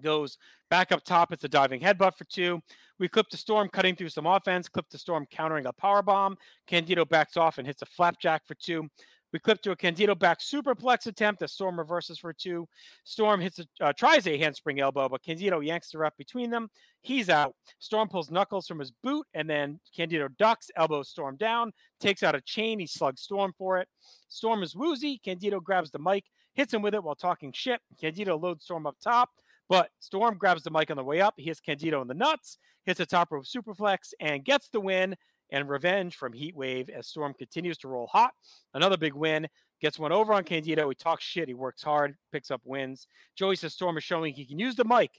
[0.00, 0.38] goes
[0.70, 1.32] back up top.
[1.32, 2.60] It's a diving headbutt for two.
[2.98, 4.68] We clip to Storm cutting through some offense.
[4.68, 6.36] Clip to Storm countering a power bomb.
[6.66, 8.88] Candido backs off and hits a flapjack for two.
[9.32, 12.66] We clip to a Candido back superplex attempt that Storm reverses for two.
[13.04, 16.68] Storm hits a uh, tries a handspring elbow, but Candido yanks her up between them.
[17.02, 17.54] He's out.
[17.78, 22.34] Storm pulls knuckles from his boot, and then Candido ducks, elbows Storm down, takes out
[22.34, 22.78] a chain.
[22.78, 23.88] He slugs Storm for it.
[24.28, 25.20] Storm is woozy.
[25.22, 27.80] Candido grabs the mic, hits him with it while talking shit.
[28.00, 29.28] Candido loads Storm up top.
[29.68, 31.34] But Storm grabs the mic on the way up.
[31.36, 35.14] He hits Candido in the nuts, hits a top rope superplex, and gets the win
[35.50, 38.32] and revenge from Heat Wave as Storm continues to roll hot.
[38.74, 39.46] Another big win.
[39.80, 40.88] Gets one over on Candido.
[40.88, 41.46] He talks shit.
[41.46, 43.06] He works hard, picks up wins.
[43.36, 45.10] Joey says Storm is showing he can use the mic,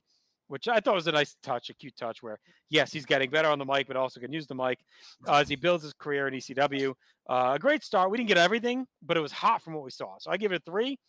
[0.48, 2.39] which I thought was a nice touch, a cute touch where,
[2.70, 4.80] yes, he's getting better on the mic, but also can use the mic
[5.28, 6.94] uh, as he builds his career in ECW.
[7.30, 8.12] Uh, a great start.
[8.12, 10.15] We didn't get everything, but it was hot from what we saw.
[10.20, 11.00] So I give it a three.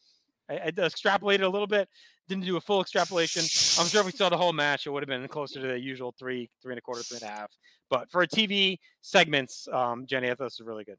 [0.51, 1.89] I, I extrapolated a little bit,
[2.29, 3.43] didn't do a full extrapolation.
[3.81, 5.79] I'm sure if we saw the whole match, it would have been closer to the
[5.79, 7.51] usual three, three and a quarter, three and a half.
[7.89, 10.99] But for a TV segments, um, Jenny, I thought this was really good.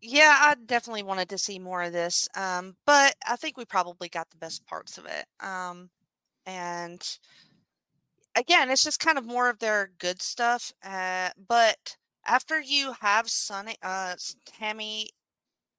[0.00, 4.08] Yeah, I definitely wanted to see more of this, um, but I think we probably
[4.08, 5.26] got the best parts of it.
[5.38, 5.90] Um,
[6.44, 7.00] and
[8.34, 10.72] again, it's just kind of more of their good stuff.
[10.84, 15.10] Uh, but after you have Sunny, uh, Tammy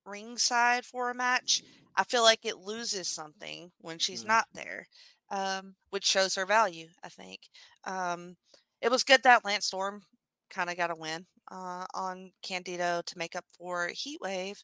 [0.05, 1.63] ringside for a match,
[1.95, 4.27] I feel like it loses something when she's Mm.
[4.27, 4.88] not there,
[5.29, 6.89] um, which shows her value.
[7.03, 7.41] I think
[7.86, 8.36] um,
[8.82, 10.03] it was good that Lance Storm
[10.49, 14.63] kind of got a win uh, on Candido to make up for Heat Wave.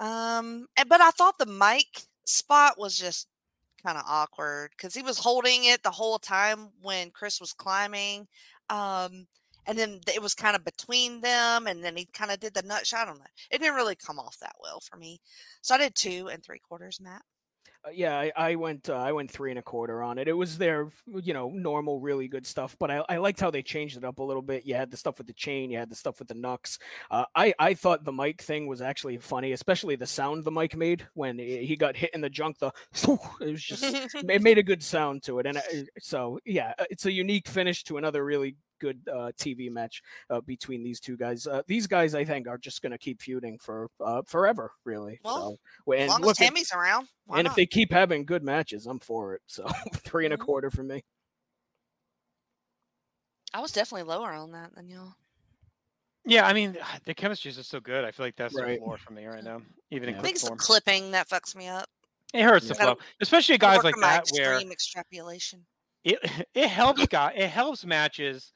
[0.00, 3.28] Um, and- but I thought the mic spot was just
[3.82, 8.26] kind of awkward because he was holding it the whole time when Chris was climbing.
[8.70, 9.26] Um,
[9.66, 12.62] and then it was kind of between them, and then he kind of did the
[12.62, 13.02] nut shot.
[13.02, 13.24] I don't know.
[13.50, 15.20] It didn't really come off that well for me.
[15.62, 17.22] So I did two and three quarters, Matt.
[17.86, 20.26] Uh, yeah, I, I went uh, I went three and a quarter on it.
[20.26, 23.62] It was their you know normal, really good stuff, but I, I liked how they
[23.62, 24.64] changed it up a little bit.
[24.64, 26.78] You had the stuff with the chain, you had the stuff with the knucks.
[27.10, 30.74] Uh, I I thought the mic thing was actually funny, especially the sound the mic
[30.76, 32.58] made when he he got hit in the junk.
[32.58, 32.72] The
[33.40, 33.82] it was just
[34.14, 35.62] it made a good sound to it, and I,
[36.00, 40.40] so yeah, uh, it's a unique finish to another really good uh, TV match uh,
[40.42, 41.46] between these two guys.
[41.46, 45.20] Uh, these guys, I think, are just going to keep feuding for uh, forever, really.
[45.24, 48.24] Well, so, as and long as look at- around, why and if they keep having
[48.26, 49.42] good matches, I'm for it.
[49.46, 50.40] So three and a Mhm.
[50.40, 51.02] quarter for me.
[53.52, 55.14] I was definitely lower on that than y'all.
[56.26, 58.04] Yeah, I mean, the chemistry is just so good.
[58.04, 58.78] I feel like that's the Right.
[58.78, 60.20] floor for me right now, even in Yeah.
[60.20, 60.58] I clip think it's form.
[60.58, 61.88] clipping that fucks me up.
[62.32, 62.78] It hurts the Yeah.
[62.86, 65.66] Gotta- flow, especially guys like on my that where extrapolation.
[66.02, 66.18] it
[66.54, 68.52] it helps guy it helps matches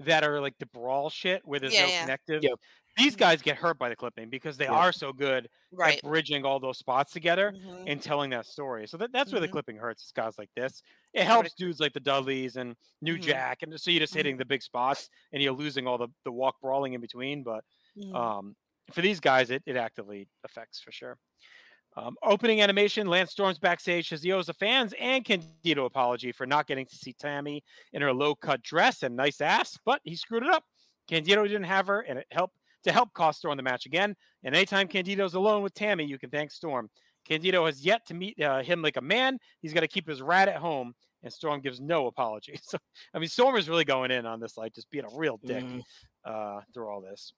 [0.00, 2.00] that are like the brawl shit where there's Yeah, no yeah.
[2.02, 2.42] connective.
[2.42, 2.58] Yep.
[2.96, 4.72] These guys get hurt by the clipping because they Yeah.
[4.72, 5.98] are so good Right.
[5.98, 7.84] at bridging all those spots together Mhm.
[7.86, 8.88] and telling that story.
[8.88, 9.52] So that, that's where the Mhm.
[9.52, 10.04] clipping hurts.
[10.06, 10.82] Is guys like this.
[11.12, 13.22] It I would helps dudes like the Dudleys and New Mhm.
[13.22, 16.32] Jack, and so you're just hitting the big spots and you're losing all the the
[16.32, 17.42] walk brawling in between.
[17.44, 17.64] But
[18.14, 18.56] um,
[18.92, 21.18] for these guys, it, it actively affects for sure.
[21.96, 26.46] Um, opening animation, Lance Storms backstage says he owes the fans and Candido apology for
[26.46, 30.14] not getting to see Tammy in her low cut dress and nice ass, but he
[30.14, 30.64] screwed it up.
[31.08, 34.14] Candido didn't have her, and it helped to help cost Storm the match again.
[34.44, 36.88] And anytime Candido's alone with Tammy, you can thank Storm.
[37.26, 39.38] Candido has yet to meet uh, him like a man.
[39.60, 42.58] He's got to keep his rat at home, and Storm gives no apology.
[42.62, 42.78] So,
[43.12, 45.64] I mean, Storm is really going in on this, like just being a real dick
[45.64, 45.82] Mhm.
[46.24, 47.32] uh, through all this.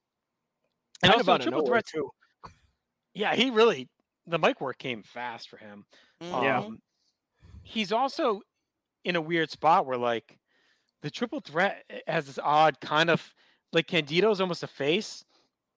[1.02, 2.10] Kind also, triple threat too.
[3.14, 3.88] yeah, he really
[4.26, 5.84] the mic work came fast for him.
[6.20, 6.28] Yeah.
[6.62, 6.66] Mhm.
[6.66, 6.82] Um,
[7.62, 8.40] he's also
[9.04, 10.38] in a weird spot where like
[11.00, 13.34] the triple threat eh, has this odd kind of
[13.72, 15.24] like Candido's almost a face,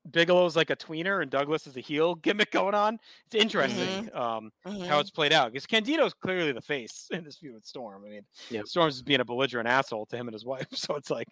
[0.08, 3.00] Bigelow's like a tweener, and Douglas is a heel gimmick going on.
[3.32, 5.02] It's interesting um, how Mhm.
[5.02, 8.04] it's played out because Candido's clearly the face in this feud with Storm.
[8.06, 8.68] I mean, Yep.
[8.68, 11.28] Storm's being a belligerent asshole to him and his wife, so it's like,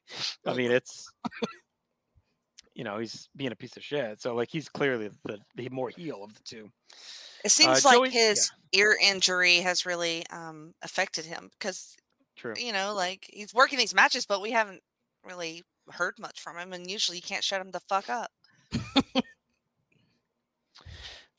[0.47, 1.07] I mean, it's.
[2.75, 4.21] You know, he's being a piece of shit.
[4.21, 6.69] So, like, he's clearly the, the more heel of the two.
[7.45, 8.29] It seems Uh, like Joey- yeah.
[8.29, 11.95] his ear injury has really um, affected him because
[12.35, 12.53] True.
[12.57, 14.81] you know, like he's working these matches, but we haven't
[15.25, 18.31] really heard much from him, and usually you can't shut him the fuck up.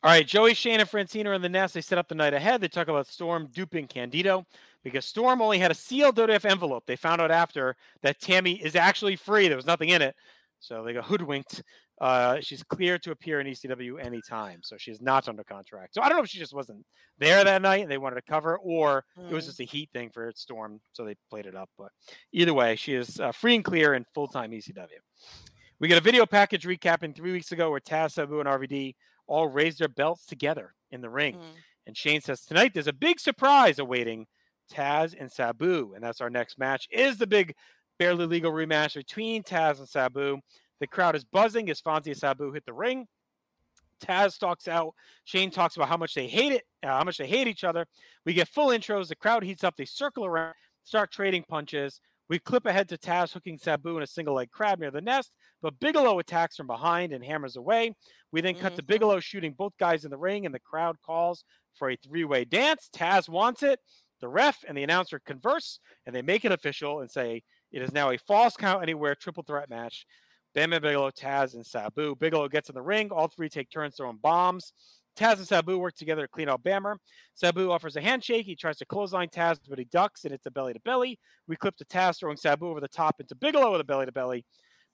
[0.02, 1.72] All right, Joey, Shane, and Francine are in the nest.
[1.72, 2.60] They set up the night ahead.
[2.60, 4.44] They talk about Storm duping Candido
[4.82, 6.84] because Storm only had a sealed WF envelope.
[6.86, 9.48] They found out after that Tammy is actually free.
[9.48, 10.14] There was nothing in it.
[10.64, 11.62] So they got hoodwinked.
[12.00, 14.61] Uh, she's clear to appear in ECW anytime.
[14.62, 15.94] So she's not under contract.
[15.94, 16.85] So I don't know if she just wasn't
[17.18, 19.31] there that night and they wanted to cover, or mm.
[19.31, 20.81] it was just a heat thing for Storm.
[20.92, 21.70] So they played it up.
[21.79, 21.90] But
[22.33, 24.88] either way, she is uh, free and clear in full time ECW.
[25.81, 28.94] We get a video package recapping three weeks ago where Taz, Sabu, and RVD
[29.27, 31.35] all raised their belts together in the ring.
[31.35, 31.42] Mm.
[31.87, 34.27] And Shane says tonight there's a big surprise awaiting
[34.72, 36.88] Taz and Sabu, and that's our next match.
[36.90, 37.55] Is the big
[37.98, 40.38] barely legal rematch between Taz and Sabu?
[40.80, 43.07] The crowd is buzzing as Fonzie and Sabu hit the ring.
[44.02, 44.94] Taz talks out.
[45.24, 47.87] Shane talks about how much they hate it, uh, how much they hate each other.
[48.26, 49.09] We get full intros.
[49.09, 49.76] The crowd heats up.
[49.76, 52.00] They circle around, start trading punches.
[52.28, 55.30] We clip ahead to Taz hooking Sabu in a single leg crab near the nest,
[55.61, 57.94] but Bigelow attacks from behind and hammers away.
[58.33, 58.76] We then cut mm-hmm.
[58.76, 62.24] to Bigelow shooting both guys in the ring, and the crowd calls for a three
[62.24, 62.88] way dance.
[62.94, 63.78] Taz wants it.
[64.20, 67.42] The ref and the announcer converse, and they make it official and say
[67.74, 70.06] it is now a falls count anywhere triple threat match.
[70.54, 72.14] Bam Bam Bigelow, Taz, and Sabu.
[72.14, 73.10] Bigelow gets in the ring.
[73.10, 74.72] All three take turns throwing bombs.
[75.16, 76.96] Taz and Sabu work together to clean out Bammer.
[77.34, 78.46] Sabu offers a handshake.
[78.46, 81.18] He tries to clothesline Taz, but he ducks, and it's a belly to belly.
[81.48, 84.12] We clip to Taz throwing Sabu over the top into Bigelow with a belly to
[84.12, 84.44] belly.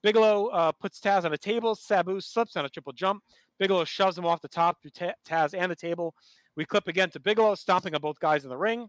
[0.03, 1.75] Bigelow uh, puts Taz on a table.
[1.75, 3.23] Sabu slips on a triple jump.
[3.59, 4.93] Bigelow shoves him off the top through
[5.29, 6.15] Taz and the table.
[6.57, 8.89] We clip again to Bigelow stomping on both guys in the ring.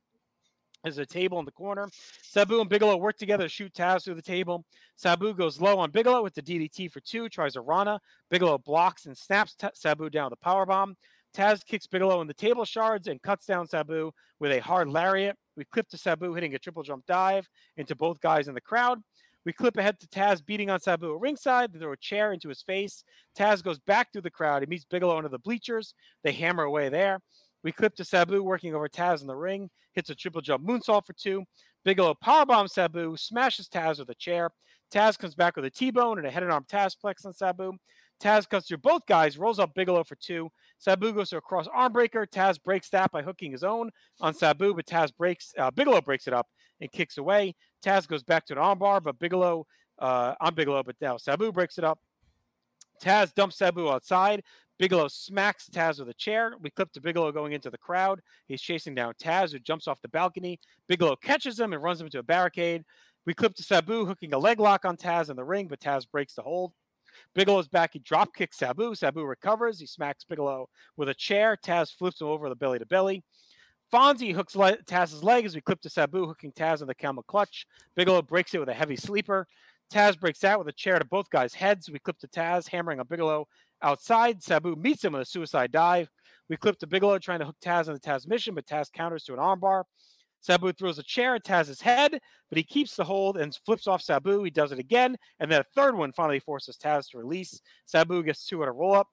[0.84, 1.90] There's a table in the corner.
[2.24, 4.66] Sabu and Bigelow work together to shoot Taz through the table.
[4.96, 8.00] Sabu goes low on Bigelow with the DDT for two, tries a Rana.
[8.30, 10.96] Bigelow blocks and snaps T- Sabu down with a power bomb.
[11.36, 15.38] Taz kicks Bigelow in the table shards and cuts down Sabu with a hard lariat.
[15.56, 19.00] We clip to Sabu hitting a triple jump dive into both guys in the crowd.
[19.46, 21.74] We clip ahead to Taz beating on Sabu at ringside.
[21.74, 23.04] They throw a chair into his face.
[23.38, 24.62] Taz goes back through the crowd.
[24.62, 25.94] He meets Bigelow under the bleachers.
[26.24, 27.22] They hammer away there.
[27.64, 31.06] We clip to Sabu working over Taz in the ring, hits a triple jump moonsault
[31.06, 31.44] for two.
[31.84, 34.50] Bigelow powerbombs Sabu, smashes Taz with a chair.
[34.94, 37.74] Taz comes back with a T-bone and a head and arm Tazplex on Sabu.
[38.22, 40.50] Taz cuts through both guys, rolls up Bigelow for two.
[40.78, 42.28] Sabu goes to a cross arm breaker.
[42.28, 46.28] Taz breaks that by hooking his own on Sabu, but Taz breaks uh, Bigelow breaks
[46.28, 46.48] it up
[46.80, 47.56] and kicks away.
[47.84, 49.66] Taz goes back to an armbar, but Bigelow
[50.00, 52.00] uh, on Bigelow, but now Sabu breaks it up.
[53.02, 54.44] Taz dumps Sabu outside.
[54.80, 56.54] Bigelow smacks Taz with a chair.
[56.60, 58.22] We clip to Bigelow going into the crowd.
[58.48, 60.60] He's chasing down Taz, who jumps off the balcony.
[60.88, 62.84] Bigelow catches him and runs him into a barricade.
[63.26, 66.10] We clip to Sabu hooking a leg lock on Taz in the ring, but Taz
[66.10, 66.74] breaks the hold.
[67.36, 67.92] Bigelow's back.
[67.94, 68.96] He drop kicks Sabu.
[68.96, 69.80] Sabu recovers.
[69.80, 71.58] He smacks Bigelow with a chair.
[71.64, 73.24] Taz flips him over the belly to belly.
[73.94, 77.24] Fonzie hooks le- Taz's leg as we clip to Sabu hooking Taz in the camel
[77.24, 77.68] clutch.
[77.96, 79.48] Bigelow breaks it with a heavy sleeper.
[79.92, 81.90] Taz breaks out with a chair to both guys' heads.
[81.90, 83.48] We clip to Taz hammering on Bigelow
[83.82, 84.42] outside.
[84.42, 86.10] Sabu meets him with a suicide dive.
[86.50, 89.34] We clip to Bigelow trying to hook Taz on the Tazmission, but Taz counters to
[89.34, 89.84] an armbar.
[90.40, 94.02] Sabu throws a chair at Taz's head, but he keeps the hold and flips off
[94.02, 94.44] Sabu.
[94.44, 97.62] He does it again, and then a third one finally forces Taz to release.
[97.86, 99.08] Sabu gets two at a roll up.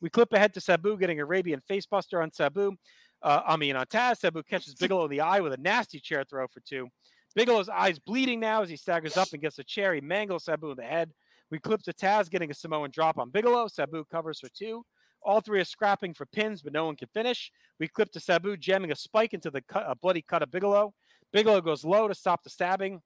[0.00, 2.76] We clip ahead to Sabu getting Arabian facebuster on Sabu.
[3.22, 6.22] Uh, I mean, on Taz, Sabu catches Bigelow in the eye with a nasty chair
[6.22, 6.88] throw for two.
[7.34, 9.94] Bigelow's eyes bleeding now as he staggers up and gets a chair.
[9.94, 11.12] He mangles Sabu in the head.
[11.50, 13.68] We clip to Taz getting a Samoan drop on Bigelow.
[13.68, 14.84] Sabu covers for two.
[15.22, 17.50] All three are scrapping for pins, but no one can finish.
[17.80, 20.92] We clip to Sabu jamming a spike into the cut, a bloody cut of Bigelow.
[21.32, 23.00] Bigelow goes low to stop the stabbing,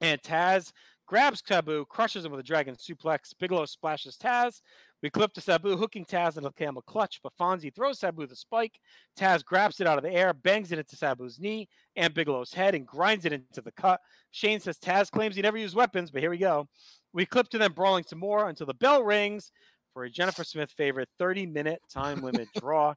[0.00, 0.72] and Taz
[1.06, 3.34] grabs Sabu, crushes him with a dragon suplex.
[3.38, 4.60] Bigelow splashes Taz.
[5.02, 8.36] We clip to Sabu hooking Taz in a camel clutch, but Fonzie throws Sabu the
[8.36, 8.78] spike.
[9.18, 12.74] Taz grabs it out of the air, bangs it into Sabu's knee and Bigelow's head,
[12.74, 14.00] and grinds it into the cut.
[14.30, 16.68] Shane says Taz claims he never used weapons, but here we go.
[17.12, 19.52] We clip to them brawling some more until the bell rings
[19.92, 22.94] for a Jennifer Smith favorite 30 minute time limit draw.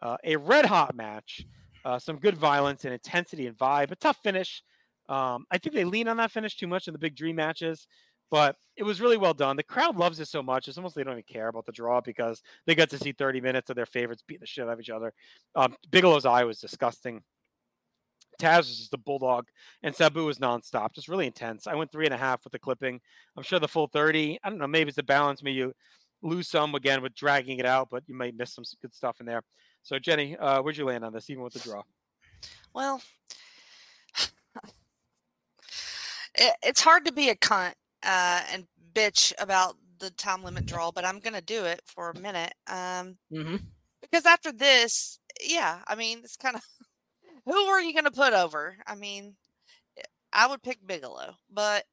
[0.00, 1.46] Uh, a red hot match,
[1.84, 4.62] uh, some good violence and intensity and vibe, a tough finish.
[5.08, 7.86] Um, I think they lean on that finish too much in the big dream matches,
[8.32, 9.56] but it was really well done.
[9.56, 10.66] The crowd loves it so much.
[10.66, 13.42] It's almost they don't even care about the draw because they got to see 30
[13.42, 15.12] minutes of their favorites beat the shit out of each other.
[15.54, 17.22] Um, Bigelow's eye was disgusting.
[18.40, 19.48] Taz was just a bulldog,
[19.82, 21.66] and Sabu was nonstop, just really intense.
[21.66, 22.98] I went three and a half with the clipping.
[23.36, 24.38] I'm sure the full 30.
[24.42, 24.66] I don't know.
[24.66, 25.42] Maybe it's the balance.
[25.42, 25.74] Maybe you
[26.22, 29.26] lose some again with dragging it out, but you might miss some good stuff in
[29.26, 29.42] there.
[29.82, 31.82] So, Jenny, uh, where'd you land on this, even with the draw?
[32.72, 33.02] Well,
[36.34, 40.90] it, it's hard to be a cunt uh, and bitch about the time limit draw,
[40.90, 42.52] but I'm going to do it for a minute.
[42.66, 43.56] Um, mm-hmm.
[44.00, 46.62] Because after this, yeah, I mean, it's kind of
[47.44, 48.76] who are you going to put over?
[48.86, 49.34] I mean,
[50.32, 51.84] I would pick Bigelow, but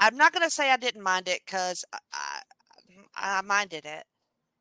[0.00, 4.04] I'm not gonna say I didn't mind it because I, I I minded it,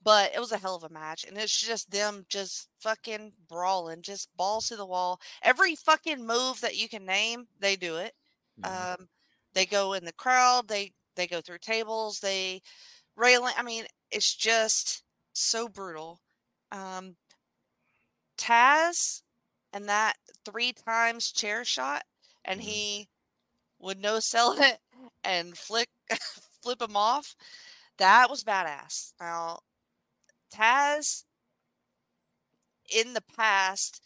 [0.03, 4.01] but it was a hell of a match, and it's just them just fucking brawling,
[4.01, 5.19] just balls to the wall.
[5.41, 8.13] Every fucking move that you can name, they do it.
[8.63, 9.07] Um,
[9.53, 12.61] they go in the crowd, they they go through tables, they
[13.15, 13.53] railing.
[13.57, 16.21] I mean, it's just so brutal.
[16.71, 17.15] Um,
[18.37, 19.21] Taz
[19.73, 22.03] and that three times chair shot,
[22.45, 23.09] and he
[23.79, 24.79] would no sell it
[25.23, 25.89] and flick
[26.63, 27.35] flip him off.
[27.97, 29.13] That was badass.
[29.19, 29.59] Now,
[30.53, 31.23] Taz
[32.89, 34.01] in the past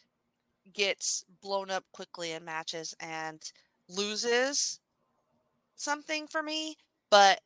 [0.73, 3.41] gets blown up quickly in matches and
[3.89, 4.79] loses
[5.75, 6.75] something for me,
[7.09, 7.39] but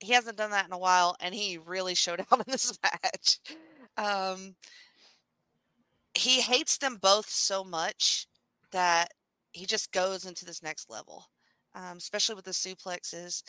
[0.00, 3.38] he hasn't done that in a while, and he really showed out in this match.
[3.96, 4.54] Um,
[6.14, 8.26] he hates them both so much
[8.70, 9.08] that
[9.52, 11.26] he just goes into this next level,
[11.74, 13.42] um, especially with the suplexes.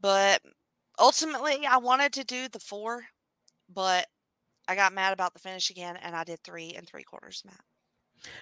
[0.00, 0.42] But
[0.98, 3.04] ultimately, I wanted to do the four,
[3.72, 4.06] but
[4.68, 7.60] I got mad about the finish again, and I did three and three quarters, Matt.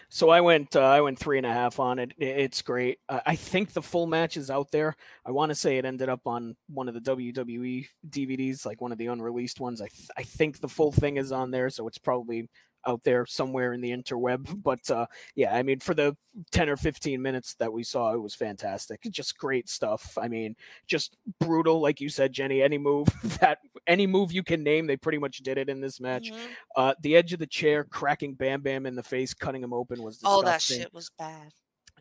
[0.08, 2.12] So I went uh, I went three and a half on it.
[2.18, 2.98] It's great.
[3.08, 4.96] I think the full match is out there.
[5.24, 8.92] I want to say it ended up on one of the WWE DVDs, like one
[8.92, 9.80] of the unreleased ones.
[9.80, 12.48] I th- I think the full thing is on there, so it's probably
[12.86, 14.46] out there somewhere in the interweb.
[14.62, 16.16] But uh, yeah, I mean, for the
[16.52, 19.00] 10 or 15 minutes that we saw, it was fantastic.
[19.10, 20.16] Just great stuff.
[20.20, 20.54] I mean,
[20.86, 22.62] just brutal, like you said, Jenny.
[22.62, 23.08] Any move
[23.40, 26.30] that any move you can name, they pretty much did it in this match.
[26.30, 26.38] Mhm.
[26.76, 30.02] Uh, the edge of the chair, cracking Bam Bam in the face, cutting him open
[30.02, 31.52] was disgusting Oh, that shit was bad.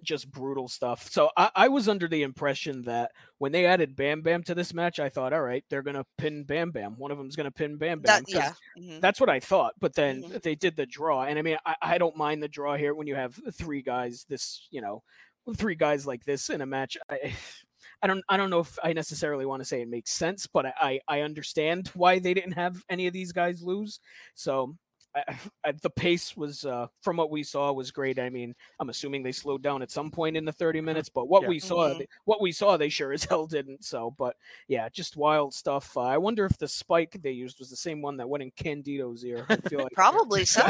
[0.04, 1.10] Just brutal stuff.
[1.12, 4.74] So I, I was under the impression that when they added Bam Bam to this
[4.74, 6.96] match, I thought, all right, they're gonna pin Bam Bam.
[6.98, 8.24] One of them's gonna pin Bam Bam.
[8.24, 8.54] That yeah.
[8.78, 9.02] mhm.
[9.02, 9.74] That's what I thought.
[9.80, 10.42] But then Mhm.
[10.42, 13.08] they did the draw, and I mean, I, I don't mind the draw here when
[13.08, 14.26] you have three guys.
[14.30, 15.04] This, you know,
[15.56, 16.98] three guys like this in a match.
[17.10, 17.34] I,
[18.02, 20.66] I don't, I don't know if I necessarily want to say it makes sense, but
[20.66, 24.00] I, I understand why they didn't have any of these guys lose.
[24.34, 24.76] So.
[25.28, 28.20] I, I, the pace was, uh, from what we saw, was great.
[28.20, 31.28] I mean, I'm assuming they slowed down at some point in the 30 minutes, but
[31.28, 31.48] what Yeah.
[31.50, 32.00] we saw, Mhm.
[32.00, 33.84] they- what we saw, they sure as hell didn't.
[33.84, 34.36] So, but
[34.68, 35.96] yeah, just wild stuff.
[35.98, 38.52] Uh, I wonder if the spike they used was the same one that went in
[38.52, 39.46] Candido's ear.
[39.50, 40.62] I feel like Probably so.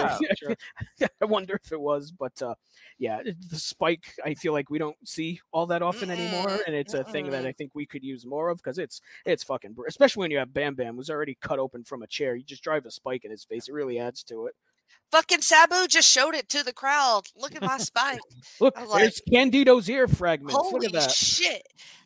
[1.21, 2.55] I wonder if it was, but uh,
[2.97, 4.13] yeah, the spike.
[4.23, 7.29] I feel like we don't see all that often anymore, Mm-mm, and it's a thing
[7.31, 7.45] that.
[7.47, 10.37] I think we could use more of because it's it's fucking, br- especially when you
[10.39, 12.35] have Bam Bam who's already cut open from a chair.
[12.35, 14.55] You just drive a spike in his face; it really adds to it.
[15.11, 17.23] Fucking Sabu just showed it to the crowd.
[17.35, 18.19] Look at my spike.
[18.59, 20.53] Look, I was like, there's Candido's ear fragments.
[20.53, 21.11] Look Holy at that.
[21.11, 21.63] shit.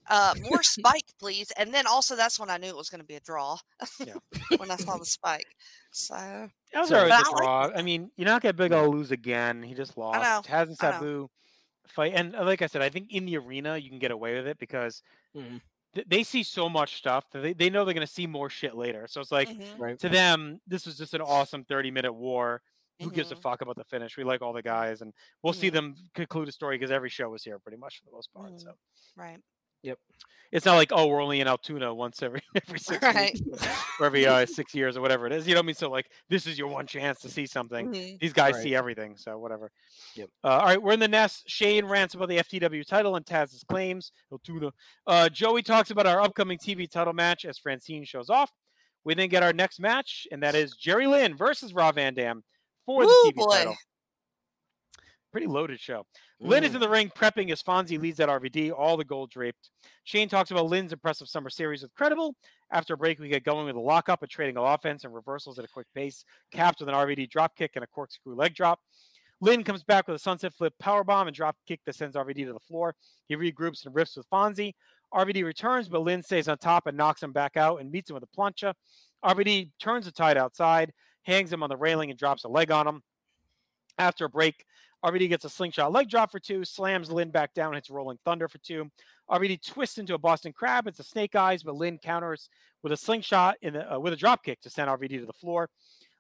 [0.09, 1.51] Uh, more spike, please.
[1.57, 3.57] And then also, that's when I knew it was going to be a draw.
[4.05, 4.13] Yeah.
[4.57, 5.47] when I saw the spike.
[5.91, 7.37] So That was So- always But a I like
[7.73, 7.79] draw.
[7.79, 9.61] I mean, you're not gonna big ol' lose again.
[9.63, 10.19] He just lost.
[10.21, 11.27] know, Taz and Sabu
[11.87, 14.35] fight, and uh, like I said, I think in the arena you can get away
[14.35, 15.01] with it because
[15.35, 15.59] Mhm.
[15.93, 18.75] Th- they see so much stuff that they, they know they're gonna see more shit
[18.75, 19.07] later.
[19.07, 19.99] So it's like mhm, Right.
[19.99, 22.61] to them, this was just an awesome 30 minute war.
[23.01, 24.15] Who gives a mhm, fuck about the finish?
[24.17, 25.71] We like all the guys, and we'll see Mhm.
[25.71, 28.53] them conclude a story because every show was here pretty much for the most part.
[28.57, 28.73] So
[29.15, 29.41] right.
[30.53, 33.39] It's not like oh we're only in Altoona once every every six Right.
[33.45, 33.67] weeks
[34.01, 35.47] or every uh, six years or whatever it is.
[35.47, 35.75] You know what I mean?
[35.75, 37.87] So like this is your one chance to see something.
[37.93, 38.19] Mhm.
[38.19, 38.63] These guys Right.
[38.63, 39.71] see everything, so whatever.
[40.15, 40.29] Yep.
[40.43, 41.43] Uh, all right, we're in the nest.
[41.47, 44.11] Shane rants about the FTW title and Taz's claims.
[44.31, 44.71] Altoona.
[45.07, 48.51] Uh, Joey talks about our upcoming TV title match as Francine shows off.
[49.05, 52.43] We then get our next match, and that is Jerry Lynn versus Rob Van Dam
[52.85, 53.55] for Woo, the TV boy.
[53.55, 53.77] title.
[55.31, 56.05] Pretty loaded show.
[56.41, 56.75] Lynn is Mm.
[56.75, 59.69] in the ring prepping as Fonzie leads that RVD, all the gold draped.
[60.03, 62.35] Shane talks about Lynn's impressive summer series with Credible.
[62.71, 65.57] After a break, we get going with a lockup, a trading of offense, and reversals
[65.57, 68.81] at a quick pace, capped with an RVD drop kick and a corkscrew leg drop.
[69.39, 72.45] Lynn comes back with a sunset flip power bomb and drop kick that sends RVD
[72.45, 72.95] to the floor.
[73.27, 74.73] He regroups and riffs with Fonzie.
[75.13, 78.15] RVD returns, but Lynn stays on top and knocks him back out and meets him
[78.15, 78.73] with a plancha.
[79.23, 82.87] RVD turns the tide outside, hangs him on the railing, and drops a leg on
[82.87, 83.01] him.
[83.97, 84.65] After a break,
[85.03, 88.47] RVD gets a slingshot leg drop for two, slams Lynn back down, hits Rolling Thunder
[88.47, 88.89] for two.
[89.29, 90.87] RVD twists into a Boston Crab.
[90.87, 92.49] It's a Snake Eyes, but Lynn counters
[92.83, 95.33] with a slingshot in the, uh, with a drop kick to send RVD to the
[95.33, 95.69] floor.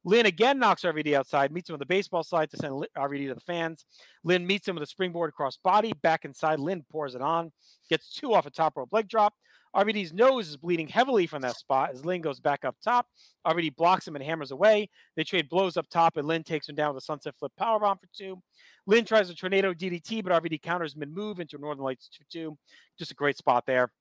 [0.03, 3.35] Lynn again knocks RVD outside, meets him with a baseball slide to send RVD to
[3.35, 3.85] the fans.
[4.23, 6.59] Lynn meets him with a springboard across body, back inside.
[6.59, 7.51] Lynn pours it on,
[7.89, 9.33] gets two off a top rope leg drop.
[9.75, 13.07] RVD's nose is bleeding heavily from that spot as Lynn goes back up top.
[13.47, 14.89] RVD blocks him and hammers away.
[15.15, 17.99] They trade blows up top, and Lynn takes him down with a sunset flip powerbomb
[17.99, 18.41] for two.
[18.85, 22.25] Lynn tries a tornado DDT, but RVD counters mid move into a Northern Lights for
[22.29, 22.57] two.
[22.99, 23.91] Just a great spot there.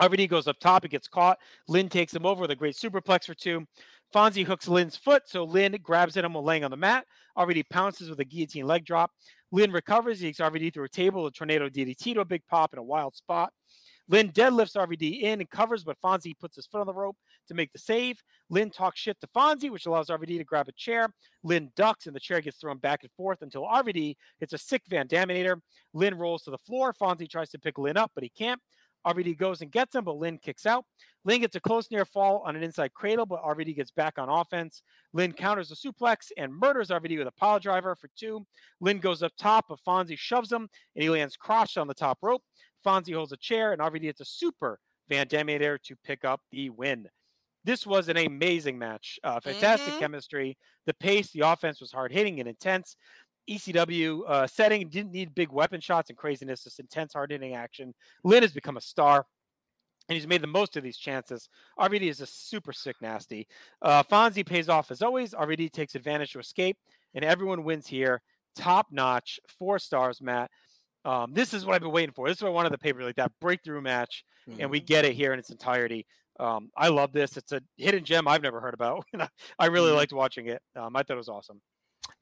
[0.00, 1.38] RVD goes up top, he gets caught.
[1.68, 3.64] Lynn takes him over with a great superplex for two.
[4.12, 7.06] Fonzie hooks Lynn's foot, so Lynn grabs at him while laying on the mat.
[7.38, 9.10] RVD pounces with a guillotine leg drop.
[9.52, 12.72] Lynn recovers, he takes RVD through a table, a tornado DDT to a big pop
[12.72, 13.52] in a wild spot.
[14.12, 17.16] Lynn deadlifts RVD in and covers, but Fonzie puts his foot on the rope
[17.48, 18.22] to make the save.
[18.50, 21.08] Lynn talks shit to Fonzie, which allows RVD to grab a chair.
[21.42, 24.82] Lynn ducks, and the chair gets thrown back and forth until RVD hits a sick
[24.90, 25.58] Van Daminator.
[25.94, 26.92] Lynn rolls to the floor.
[26.92, 28.60] Fonzie tries to pick Lynn up, but he can't.
[29.06, 30.84] RVD goes and gets him, but Lynn kicks out.
[31.24, 34.28] Lynn gets a close near fall on an inside cradle, but RVD gets back on
[34.28, 34.82] offense.
[35.12, 38.44] Lynn counters a suplex and murders RVD with a pile driver for two.
[38.80, 42.18] Lynn goes up top, but Fonzie shoves him and he lands crotched on the top
[42.22, 42.42] rope.
[42.84, 44.78] Fonzie holds a chair and RVD hits a super
[45.08, 47.08] Van Daminator to pick up the win.
[47.64, 49.18] This was an amazing match.
[49.22, 49.98] Uh, fantastic Mhm.
[50.00, 50.58] chemistry.
[50.86, 52.96] The pace, the offense was hard hitting and intense.
[53.48, 57.94] ECW uh, setting didn't need big weapon shots and craziness, just intense, hard hitting action.
[58.24, 59.26] Lynn has become a star
[60.08, 61.48] and he's made the most of these chances.
[61.78, 63.46] RVD is a super sick nasty.
[63.80, 65.32] Uh, Fonzie pays off as always.
[65.34, 66.76] RVD takes advantage to escape,
[67.14, 68.20] and everyone wins here.
[68.56, 70.50] Top notch, four stars, Matt.
[71.04, 72.28] Um, this is what I've been waiting for.
[72.28, 74.24] This is what I wanted the paper like that breakthrough match,
[74.60, 76.06] and we get it here in its entirety.
[76.40, 77.36] Um, I love this.
[77.36, 79.04] It's a hidden gem I've never heard about.
[79.12, 79.28] and I-
[79.58, 79.96] I really Mhm.
[79.96, 80.62] liked watching it.
[80.76, 81.60] Um, I thought it was awesome.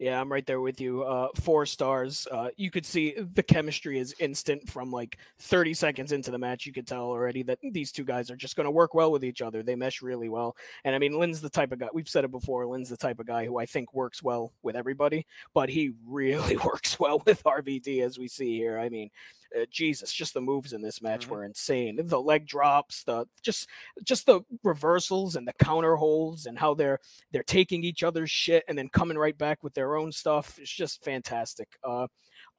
[0.00, 1.02] Yeah, I'm right there with you.
[1.02, 2.26] Uh, four stars.
[2.32, 6.64] Uh, you could see the chemistry is instant from like 30 seconds into the match.
[6.64, 9.22] You could tell already that these two guys are just going to work well with
[9.22, 9.62] each other.
[9.62, 10.56] They mesh really well.
[10.84, 13.20] And I mean, Lynn's the type of guy, we've said it before, Lynn's the type
[13.20, 17.44] of guy who I think works well with everybody, but he really works well with
[17.44, 18.78] RVD as we see here.
[18.78, 19.10] I mean,
[19.58, 21.30] uh, Jesus, just the moves in this match Mhm.
[21.30, 21.98] were insane.
[22.02, 23.68] The leg drops, the just
[24.04, 26.98] just the reversals and the counter holds and how they're
[27.32, 30.58] they're taking each other's shit and then coming right back with their own stuff.
[30.58, 31.68] It's just fantastic.
[31.84, 32.06] Uh,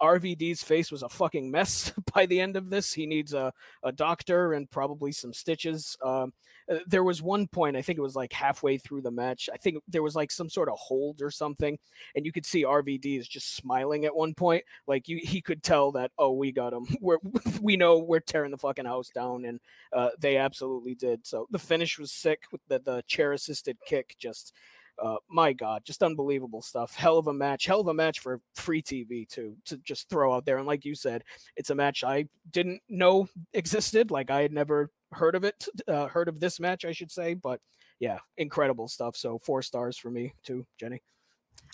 [0.01, 2.93] RVD's face was a fucking mess by the end of this.
[2.93, 5.97] He needs a, a doctor and probably some stitches.
[6.03, 6.33] Um,
[6.71, 9.49] uh, there was one point, I think it was like halfway through the match.
[9.53, 11.77] I think there was like some sort of hold or something,
[12.15, 14.63] and you could see RVD is just smiling at one point.
[14.87, 16.85] Like you, he could tell that, oh, we got him.
[17.01, 17.17] We're
[17.61, 19.59] we know we're tearing the fucking house down, and
[19.93, 21.25] uh, they absolutely did.
[21.25, 24.15] So the finish was sick with the the chair assisted kick.
[24.19, 24.53] Just
[25.01, 26.95] uh, my God, just unbelievable stuff.
[26.95, 27.65] Hell of a match.
[27.65, 30.57] Hell of a match for free TV too to just throw out there.
[30.57, 31.23] And like you said,
[31.55, 34.11] it's a match I didn't know existed.
[34.11, 37.33] Like I had never heard of it, uh, heard of this match, I should say.
[37.33, 37.59] But
[37.99, 39.15] yeah, incredible stuff.
[39.15, 41.01] So four stars for me too, Jenny.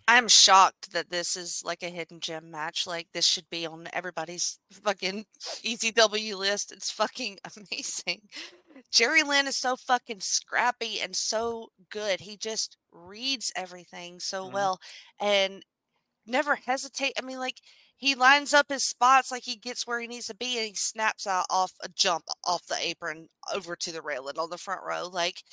[0.09, 2.87] I'm shocked that this is like a hidden gem match.
[2.87, 6.71] Like this should be on everybody's fucking ECW list.
[6.71, 8.21] It's fucking amazing.
[8.91, 12.19] Jerry Lynn is so fucking scrappy and so good.
[12.21, 14.51] He just reads everything so Mhm.
[14.51, 14.79] well
[15.19, 15.63] and
[16.25, 17.13] never hesitate.
[17.19, 17.61] I mean, like
[17.97, 20.75] he lines up his spots like he gets where he needs to be and he
[20.75, 24.83] snaps out off a jump off the apron over to the railing on the front
[24.83, 25.07] row.
[25.07, 25.43] Like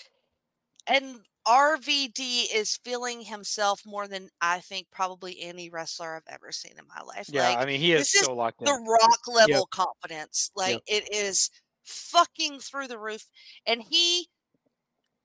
[0.86, 6.74] and RVD is feeling himself more than I think probably any wrestler I've ever seen
[6.78, 7.30] in my life.
[7.30, 8.76] Yeah, like I mean, he is this is so locked in.
[8.76, 10.50] the rock level confidence.
[10.54, 10.84] Like Yep.
[10.86, 11.50] it is
[11.84, 13.26] fucking through the roof.
[13.66, 14.28] And he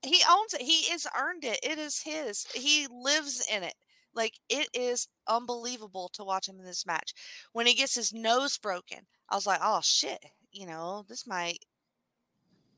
[0.02, 0.62] he owns it.
[0.62, 1.58] He has earned it.
[1.62, 2.46] It is his.
[2.52, 3.74] He lives in it.
[4.14, 7.14] Like it is unbelievable to watch him in this match.
[7.52, 11.64] When he gets his nose broken, I was like, oh shit, you know, this might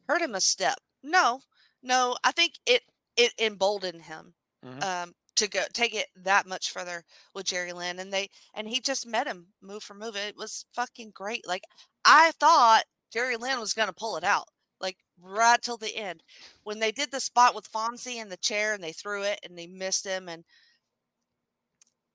[0.09, 0.79] hurt him a step.
[1.03, 1.41] No,
[1.83, 2.83] no, I think it
[3.17, 4.83] it emboldened him Mhm.
[4.83, 7.05] um to go take it that much further
[7.35, 10.17] with Jerry Lynn and they and he just met him move for move.
[10.17, 11.47] It was fucking great.
[11.47, 11.65] Like
[12.05, 14.49] I thought Jerry Lynn was gonna pull it out.
[14.81, 16.23] Like right till the end.
[16.65, 19.57] When they did the spot with Fonzie in the chair and they threw it and
[19.57, 20.45] they missed him and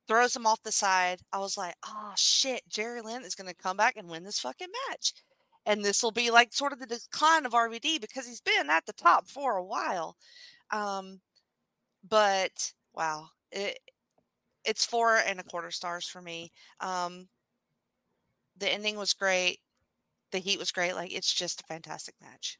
[0.08, 3.78] throws him off the side, I was like, oh shit, Jerry Lynn is gonna come
[3.78, 5.14] back and win this fucking match.
[5.66, 8.86] And this will be like sort of the decline of RVD because he's been at
[8.86, 10.16] the top for a while.
[10.72, 11.20] Um,
[12.08, 13.80] but wow, it
[14.66, 16.52] it's four and a quarter stars for me.
[16.82, 17.28] Um,
[18.58, 19.60] the ending was great.
[20.32, 20.94] The heat was great.
[20.94, 22.58] Like it's just a fantastic match.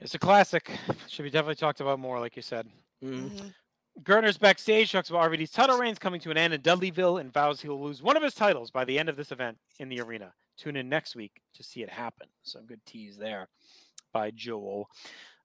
[0.00, 0.70] It's a classic.
[1.08, 2.68] Should be definitely talked about more, like you said.
[3.02, 3.30] Mm.
[3.30, 3.54] Mhm.
[4.02, 7.60] Gertner's backstage talks about RVD's title reigns coming to an end in Dudleyville and vows
[7.60, 10.00] he will lose one of his titles by the end of this event in the
[10.00, 10.32] arena.
[10.56, 12.28] Tune in next week to see it happen.
[12.44, 13.48] Some good tease there
[14.12, 14.88] by Joel.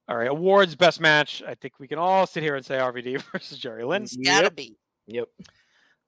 [0.06, 1.42] All right, awards best match.
[1.44, 4.04] I think we can all sit here and say RVD versus Jerry Lynn.
[4.04, 4.54] It's gotta Yep.
[4.56, 4.76] be.
[5.08, 5.28] Yep.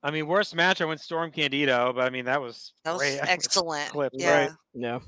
[0.02, 0.80] I mean, worst match.
[0.80, 3.18] I went Storm Candido, but I mean that was That was great.
[3.22, 3.90] excellent.
[3.90, 4.38] clip, yeah.
[4.38, 4.50] right.
[4.74, 4.98] Yeah.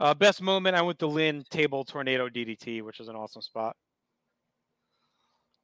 [0.00, 0.76] Uh, best moment.
[0.76, 3.76] I went the Lynn table tornado DDT, which was an awesome spot.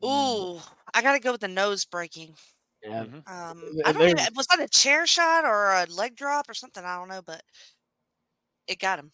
[0.04, 0.58] Ooh,
[0.94, 2.34] I gotta go with the nose breaking.
[2.82, 3.04] Yeah.
[3.04, 3.28] Mhm.
[3.30, 6.82] Um, I don't even, was that a chair shot or a leg drop or something?
[6.82, 7.42] I don't know, but
[8.66, 9.12] it got him.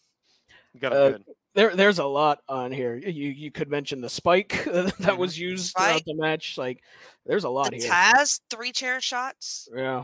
[0.79, 1.25] Got him Uh, good.
[1.57, 2.95] There, there's a lot on here.
[2.95, 5.17] You, you could mention the spike that Mhm.
[5.17, 6.55] was used throughout the match.
[6.55, 6.83] Like,
[7.25, 7.89] there's a lot The here.
[7.91, 9.67] Taz three chair shots.
[9.75, 10.03] Yeah.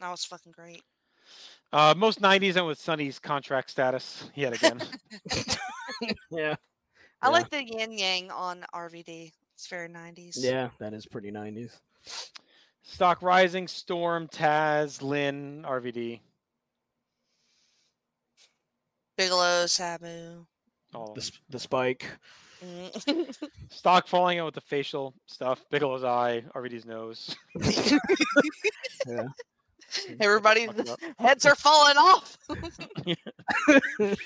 [0.00, 0.82] That was fucking great.
[1.72, 4.82] Uh, most 90s and with Sunny's contract status yet again.
[6.32, 6.56] yeah.
[7.22, 7.28] I Yeah.
[7.28, 9.30] like the yin yang on RVD.
[9.54, 10.34] It's very 90s.
[10.38, 11.78] Yeah, that is pretty 90s.
[12.82, 16.18] Stock Rising, Storm, Taz, Lynn, RVD.
[19.24, 20.46] Bigelow, Sabu.
[20.94, 21.12] Oh.
[21.14, 22.06] The, the spike.
[22.64, 23.34] Mm.
[23.70, 25.62] Stock falling out with the facial stuff.
[25.70, 27.36] Bigelow's eye, RVD's nose.
[29.06, 29.28] Yeah.
[30.20, 30.98] Everybody, Fuck it up.
[31.18, 32.36] heads are falling off.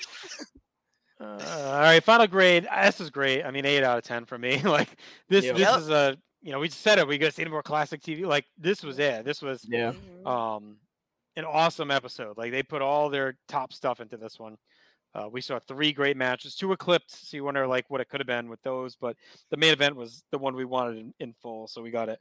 [1.17, 2.67] Uh, all right, final grade.
[2.83, 3.43] This is great.
[3.43, 4.59] I mean, eight out of ten for me.
[4.63, 4.89] like
[5.29, 5.55] this, Yep.
[5.55, 5.79] this Yep.
[5.79, 7.07] is a you know we just said it.
[7.07, 8.25] We got to see more classic TV.
[8.25, 9.23] Like this was it.
[9.23, 9.93] This was Yeah.
[9.93, 10.27] Mhm.
[10.27, 10.77] um
[11.37, 12.37] an awesome episode.
[12.37, 14.57] Like they put all their top stuff into this one.
[15.15, 18.19] Uh, we saw three great matches, two eclipsed, so you wonder like what it could
[18.19, 18.97] have been with those.
[18.97, 19.15] But
[19.49, 22.19] the main event was the one we wanted in, in full, so we got it.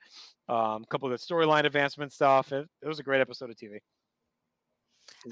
[0.49, 2.53] Um, a couple of the storyline advancement stuff.
[2.53, 3.79] It, it was a great episode of TV.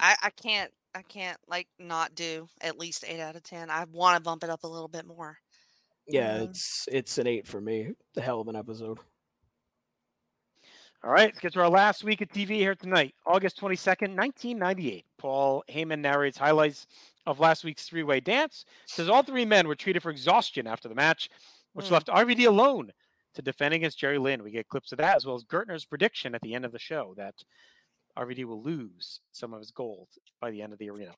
[0.01, 3.69] I, I can't, I can't like not do at least eight out of ten.
[3.69, 5.37] I want to bump it up a little bit more.
[6.05, 6.49] Yeah, Mhm.
[6.49, 7.91] it's it's an eight for me.
[8.13, 8.99] The hell of an episode.
[11.01, 15.05] All right, let's get to our last week of TV here tonight, August 22nd, 1998.
[15.23, 16.85] Paul Heyman narrates highlights
[17.25, 18.65] of last week's three way dance.
[18.87, 21.29] Says all three men were treated for exhaustion after the match,
[21.71, 21.91] which Mm.
[21.91, 22.91] left RVD alone
[23.35, 24.43] to defend against Jerry Lynn.
[24.43, 26.77] We get clips of that as well as Gertner's prediction at the end of the
[26.77, 27.35] show that
[28.17, 30.09] RVD will lose some of his gold
[30.41, 31.15] by the end of the arena.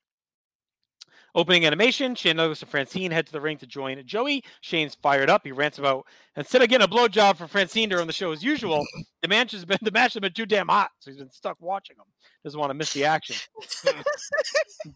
[1.35, 4.41] Opening animation, Shane Douglas and Francine head to the ring to join Joey.
[4.61, 5.41] Shane's fired up.
[5.43, 6.05] He rants about
[6.37, 8.85] instead of getting a blowjob from Francine during the show as usual,
[9.21, 11.57] the match has been the match has been too damn hot, so he's been stuck
[11.59, 12.05] watching them.
[12.43, 13.35] Doesn't want to miss the action.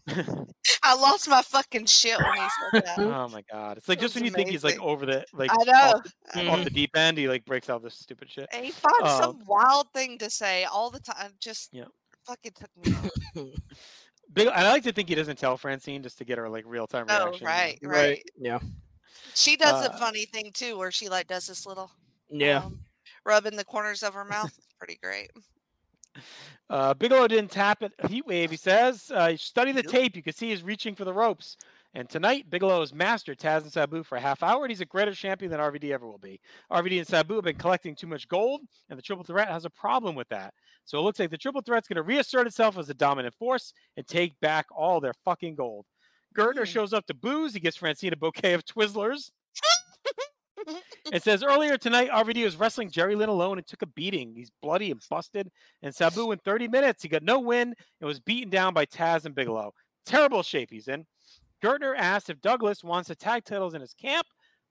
[0.82, 2.98] I lost my fucking shit when he said that.
[2.98, 3.76] oh my god!
[3.76, 5.66] It's like That just when was you think he's like over the like I off,
[5.66, 6.02] know.
[6.34, 6.64] the, I off know.
[6.64, 8.48] the deep end, he like breaks out this stupid shit.
[8.52, 11.32] And he finds Uh, some wild thing to say all the time.
[11.40, 11.84] Just Yeah.
[12.26, 12.70] fucking took
[13.36, 13.54] me.
[14.30, 14.34] Off.
[14.34, 16.86] Big, I like to think he doesn't tell Francine just to get her like real
[16.86, 17.46] time oh, reaction.
[17.46, 18.22] right, right, Right.
[18.38, 18.58] Yeah.
[19.34, 21.90] She does a Uh, funny thing too, where she like does this little
[22.30, 22.64] Yeah.
[22.64, 22.80] um,
[23.24, 24.52] rub in the corners of her mouth.
[24.56, 25.30] It's pretty great.
[26.68, 27.92] Uh, Bigelow didn't tap it.
[28.08, 29.10] Heat wave, he says.
[29.10, 29.90] Uh, study the Yep.
[29.90, 30.14] tape.
[30.16, 31.56] You can see he's reaching for the ropes.
[31.92, 34.84] And tonight, Bigelow has mastered Taz and Sabu for a half hour, and he's a
[34.86, 36.40] greater champion than RVD ever will be.
[36.70, 39.70] RVD and Sabu have been collecting too much gold, and the Triple Threat has a
[39.70, 40.54] problem with that.
[40.84, 43.72] So it looks like the Triple Threat's going to reassert itself as a dominant force
[43.96, 45.84] and take back all their fucking gold.
[46.38, 46.64] Gertner Hmm.
[46.72, 47.54] shows up to booze.
[47.54, 49.30] He gives Francine a bouquet of Twizzlers.
[51.12, 54.34] It says earlier tonight, RVD was wrestling Jerry Lynn alone and took a beating.
[54.36, 55.50] He's bloody and busted.
[55.82, 59.24] And Sabu in 30 minutes, he got no win and was beaten down by Taz
[59.24, 59.72] and Bigelow.
[60.06, 61.06] Terrible shape he's in.
[61.62, 64.26] Gertner asked if Douglas wants the tag titles in his camp,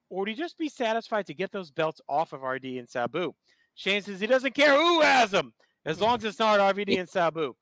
[0.09, 3.33] or would he just be satisfied to get those belts off of RD and Sabu?
[3.75, 5.53] Shane says he doesn't care who has them,
[5.85, 7.53] as long as it's not RVD and Sabu.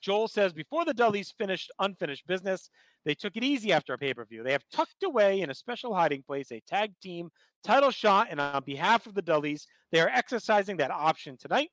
[0.00, 2.68] Joel says before the Dudleys finished unfinished business,
[3.04, 4.42] they took it easy after a pay per view.
[4.42, 7.30] They have tucked away in a special hiding place a tag team
[7.64, 11.70] title shot, and on behalf of the Dudleys, they are exercising that option tonight.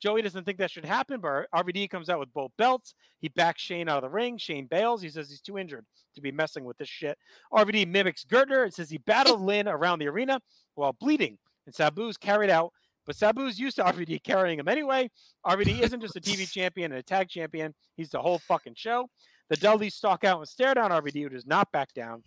[0.00, 2.94] Joey doesn't think that should happen, but RVD comes out with both belts.
[3.20, 4.36] He backs Shane out of the ring.
[4.36, 5.00] Shane bails.
[5.00, 7.16] He says he's too injured to be messing with this shit.
[7.52, 10.40] RVD mimics Gertner and says he battled Lynn around the arena
[10.74, 12.72] while bleeding, and Sabu's carried out.
[13.06, 15.10] But Sabu's used to RVD carrying him anyway.
[15.46, 19.08] RVD isn't just a TV champion and a tag champion, he's the whole fucking show.
[19.48, 22.24] The Dudleys stalk out and stare down RVD, who does not back down.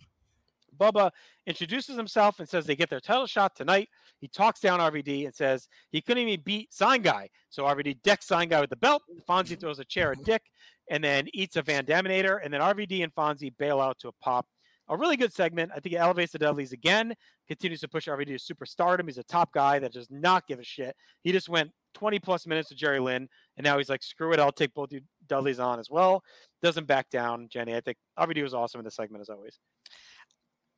[0.78, 1.10] Bubba
[1.46, 3.88] introduces himself and says they get their title shot tonight.
[4.20, 7.28] He talks down RVD and says he couldn't even beat Sign Guy.
[7.48, 9.02] So RVD decks Sign Guy with the belt.
[9.28, 10.42] Fonzie throws a chair at Dick
[10.90, 12.38] and then eats a Van Daminator.
[12.42, 14.46] And then RVD and Fonzie bail out to a pop.
[14.88, 15.70] A really good segment.
[15.74, 17.14] I think it elevates the Dudleys again,
[17.46, 19.06] continues to push RVD to superstardom.
[19.06, 20.96] He's a top guy that does not give a shit.
[21.22, 24.40] He just went 20 plus minutes with Jerry Lynn, and now he's like, screw it,
[24.40, 26.22] I'll take both you Dudleys on as well.
[26.60, 27.76] Doesn't back down, Jenny.
[27.76, 29.60] I think RVD was awesome in the segment as always.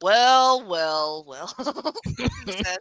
[0.03, 1.55] Well, well, well.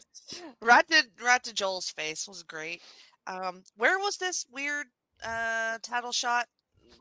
[0.61, 2.81] Right to right to Joel's face was great.
[3.27, 4.87] Um, where was this weird
[5.25, 6.47] uh title shot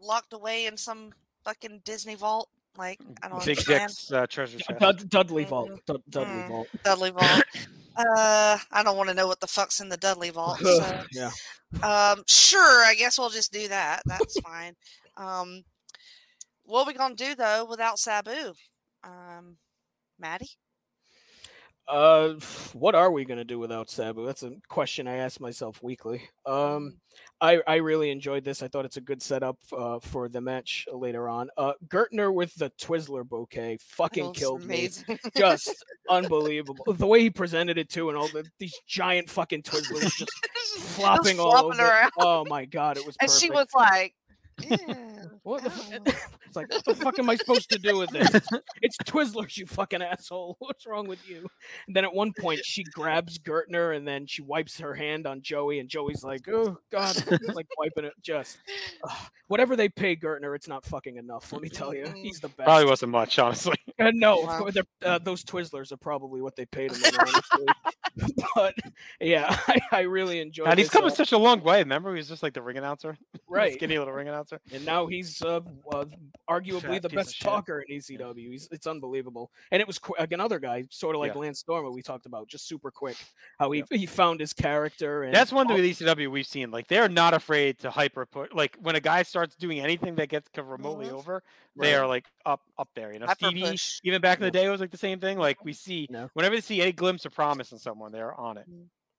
[0.03, 1.13] locked away in some
[1.45, 2.49] fucking Disney vault?
[2.77, 3.45] Like I don't know.
[3.45, 3.89] Big understand.
[3.91, 4.81] Dick's uh, treasure chest.
[4.81, 5.71] Dud- Dudley Vault.
[5.87, 6.49] Dud- Dudley Mm.
[6.49, 6.69] Vault.
[6.85, 7.43] Dudley vault.
[7.97, 10.59] uh, I don't want to know what the fuck's in the Dudley vault.
[10.59, 11.31] So, yeah.
[11.83, 14.03] um, sure, I guess we'll just do that.
[14.07, 14.75] That's fine.
[15.17, 15.63] Um,
[16.65, 18.55] what we gonna do though without Sabu?
[19.05, 19.57] Um,
[20.21, 20.51] Maddie.
[21.89, 22.35] Uh,
[22.73, 24.25] what are we gonna do without Sabu?
[24.27, 26.23] That's a question I ask myself weekly.
[26.47, 26.99] Um,
[27.41, 28.63] I I really enjoyed this.
[28.63, 31.49] I thought it's a good setup uh, for the match later on.
[31.57, 34.77] Uh, Gertner with the Twizzler bouquet fucking killed me.
[34.81, 35.19] amazing.
[35.37, 35.75] Just
[36.11, 36.85] unbelievable.
[36.93, 40.31] The way he presented it too, and all the these giant fucking Twizzlers just
[40.95, 41.83] flopping all over.
[41.83, 42.13] around.
[42.19, 43.43] Oh my god, it was And perfect.
[43.43, 44.15] she was like,
[44.63, 48.11] "Yeah." What the f- it's like, what the fuck am I supposed to do with
[48.11, 48.29] this?
[48.83, 50.57] It's Twizzlers, you fucking asshole.
[50.59, 51.47] What's wrong with you?
[51.87, 55.43] And then at one point, she grabs Gertner and then she wipes her hand on
[55.43, 58.15] Joey, and Joey's like, oh, God, He's like wiping it.
[58.21, 58.59] Just
[59.09, 59.31] ugh.
[59.47, 61.53] whatever they pay Gertner, it's not fucking enough.
[61.53, 62.67] Let me tell you, he's the best.
[62.67, 63.77] Probably wasn't much, honestly.
[64.01, 64.69] Uh, no, Wow.
[65.05, 67.03] uh, those Twizzlers are probably what they paid him.
[68.55, 68.75] but
[69.21, 70.69] yeah, I, I really enjoyed.
[70.69, 71.79] And he's this, come uh, such a long way.
[71.79, 73.17] Remember, he was just like the ring announcer,
[73.49, 74.61] right, Skinny little ring announcer.
[74.73, 75.61] and now he's uh,
[75.93, 76.05] uh,
[76.51, 78.51] arguably Fat the best talker in ECW.
[78.51, 81.41] He's, it's unbelievable, and it was qu- like another guy, sort of like Yeah.
[81.43, 83.17] Lance Stormer, we talked about, just super quick.
[83.59, 86.71] How he he found his character, and That's one thing with ECW we've seen.
[86.71, 88.55] Like they're not afraid to hyper put.
[88.55, 91.13] Like when a guy starts doing anything that gets kind of remotely Mhm.
[91.19, 91.43] over,
[91.77, 93.13] they are like up up there.
[93.13, 93.63] You know, Hyper Stevie.
[93.63, 94.01] push.
[94.03, 95.39] Even back in the day, it was like the same thing.
[95.39, 96.29] Like we see No.
[96.35, 98.67] whenever they see any glimpse of promise in someone, they're on it.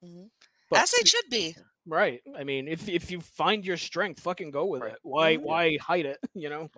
[0.04, 0.30] Mhm.
[0.70, 1.56] But- As they should be.
[1.86, 2.22] right.
[2.38, 4.94] I mean, if if you find your strength, fucking go with Right.
[4.94, 5.00] it.
[5.04, 5.42] Why Mhm.
[5.42, 6.18] why hide it?
[6.34, 6.70] You know.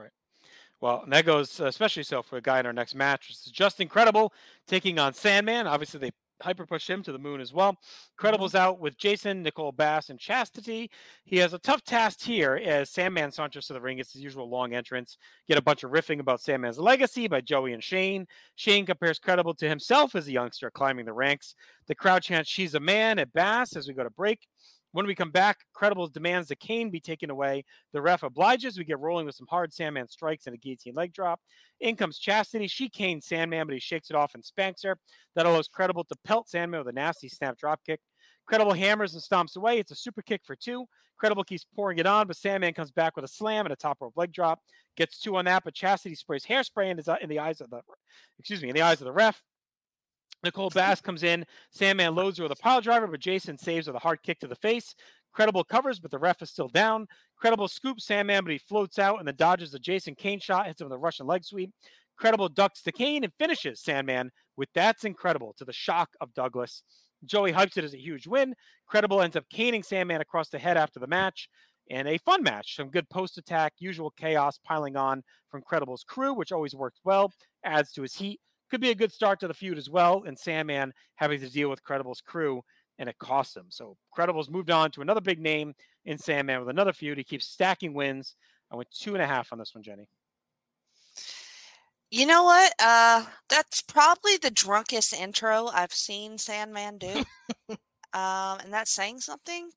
[0.83, 3.29] Well, and that goes uh, especially so for a guy in our next match.
[3.29, 4.33] This is Justin Credible
[4.67, 5.65] taking on Sandman.
[5.65, 6.11] Obviously, they
[6.41, 7.77] hyper pushed him to the moon as well.
[8.17, 10.91] Credible's out with Jason, Nicole Bass, and Chastity.
[11.23, 13.99] He has a tough task here as Sandman saunters to the ring.
[13.99, 15.17] It's his usual long entrance.
[15.47, 18.27] Get a bunch of riffing about Sandman's legacy by Joey and Shane.
[18.57, 21.55] Shane compares Credible to himself as a youngster climbing the ranks.
[21.87, 24.49] The crowd chants, She's a man at Bass as we go to break.
[24.93, 27.65] When we come back, Credible demands the cane be taken away.
[27.93, 28.77] The ref obliges.
[28.77, 31.41] We get rolling with some hard Sandman strikes and a guillotine leg drop.
[31.81, 32.67] In comes Chastity.
[32.67, 34.97] She canes Sandman, but he shakes it off and spanks her.
[35.35, 37.99] That allows Credible to pelt Sandman with a nasty snap drop kick.
[38.45, 39.79] Credible hammers and stomps away.
[39.79, 40.85] It's a super kick for two.
[41.17, 43.97] Credible keeps pouring it on, but Sandman comes back with a slam and a top
[43.99, 44.59] rope leg drop.
[44.95, 47.71] Gets two on that, but Chastity sprays hairspray in, his, uh, in the eyes of
[47.71, 47.81] the,
[48.37, 49.41] excuse me, in the eyes of the ref.
[50.43, 51.45] Nicole Bass comes in.
[51.71, 54.47] Sandman loads her with a pile driver, but Jason saves with a hard kick to
[54.47, 54.93] the face.
[55.31, 57.07] Credible covers, but the ref is still down.
[57.37, 60.81] Credible scoops Sandman, but he floats out and then dodges the Jason Kane shot, hits
[60.81, 61.71] him with a Russian leg sweep.
[62.17, 66.83] Credible ducks the cane and finishes Sandman with That's Incredible to the shock of Douglas.
[67.25, 68.53] Joey hypes it as a huge win.
[68.85, 71.49] Credible ends up caning Sandman across the head after the match.
[71.89, 72.75] And a fun match.
[72.75, 77.33] Some good post attack, usual chaos piling on from Credible's crew, which always works well,
[77.65, 78.39] adds to his heat.
[78.73, 80.23] Could be a good start to the feud as well.
[80.25, 82.63] And Sandman having to deal with Credible's crew,
[82.97, 83.67] and it costs him.
[83.69, 87.19] So Credible's moved on to another big name in Sandman with another feud.
[87.19, 88.33] He keeps stacking wins.
[88.71, 90.07] I went two and a half on this one, Jenny.
[92.09, 92.73] You know what?
[92.79, 97.23] Uh, that's probably the drunkest intro I've seen Sandman do.
[97.69, 99.69] um, and that's saying something.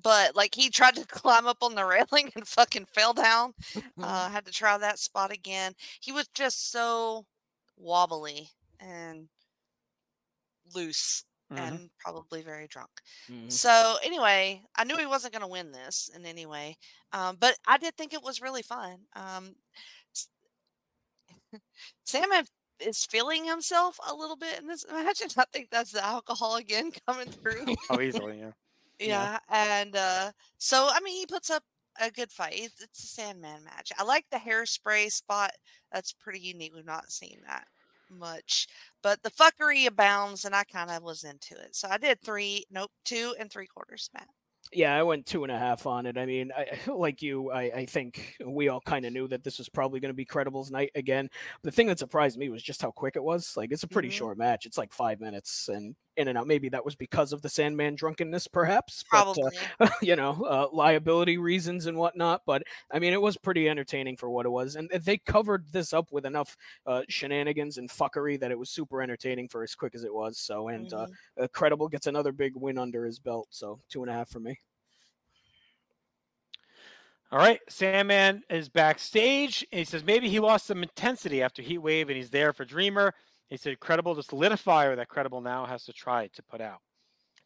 [0.00, 3.54] But like he tried to climb up on the railing and fucking fell down.
[4.00, 5.72] Uh, had to try that spot again.
[5.98, 7.26] He was just so
[7.78, 8.50] wobbly
[8.80, 9.28] and
[10.74, 11.58] loose Mhm.
[11.58, 12.90] and probably very drunk.
[13.28, 13.50] Mhm.
[13.50, 16.76] So anyway, I knew he wasn't going to win this in any way,
[17.12, 19.06] um, but I did think it was really fun.
[19.14, 19.56] Um,
[20.14, 20.28] s-
[22.04, 22.46] Sandman
[22.80, 26.92] is feeling himself a little bit in this and I think that's the alcohol again
[27.06, 27.64] coming through.
[27.90, 28.52] Oh, easily, yeah.
[28.98, 31.62] yeah, and uh, so I mean, he puts up
[32.00, 32.54] a good fight.
[32.56, 33.92] It's, it's a Sandman match.
[33.98, 35.52] I like the hairspray spot.
[35.92, 36.74] That's pretty unique.
[36.74, 37.66] We've not seen that
[38.10, 38.66] much,
[39.02, 41.74] but the fuckery abounds, and I kind of was into it.
[41.76, 44.28] So I did three, nope, two and three quarters, Matt.
[44.70, 46.18] Yeah, I went two and a half on it.
[46.18, 49.58] I mean, I, like you, I, I think we all kind of knew that this
[49.58, 51.30] was probably going to be Credible's night again.
[51.62, 53.56] The thing that surprised me was just how quick it was.
[53.56, 54.12] Like, it's a pretty Mhm.
[54.12, 54.66] short match.
[54.66, 56.46] It's like five minutes and in and out.
[56.46, 59.04] Maybe that was because of the Sandman drunkenness, perhaps.
[59.08, 59.50] Probably.
[59.78, 62.42] But, uh, you know, uh, liability reasons and whatnot.
[62.44, 64.76] But I mean, it was pretty entertaining for what it was.
[64.76, 66.56] And they covered this up with enough
[66.86, 70.38] uh, shenanigans and fuckery that it was super entertaining for as quick as it was.
[70.38, 71.44] So, and uh, Mhm.
[71.44, 73.46] uh, Credible gets another big win under his belt.
[73.50, 74.58] So, two and a half for me.
[77.30, 79.66] All right, Sandman is backstage.
[79.70, 82.64] And he says maybe he lost some intensity after Heat Wave, and he's there for
[82.64, 83.14] Dreamer.
[83.48, 86.80] He said credible to solidify or that credible now has to try to put out.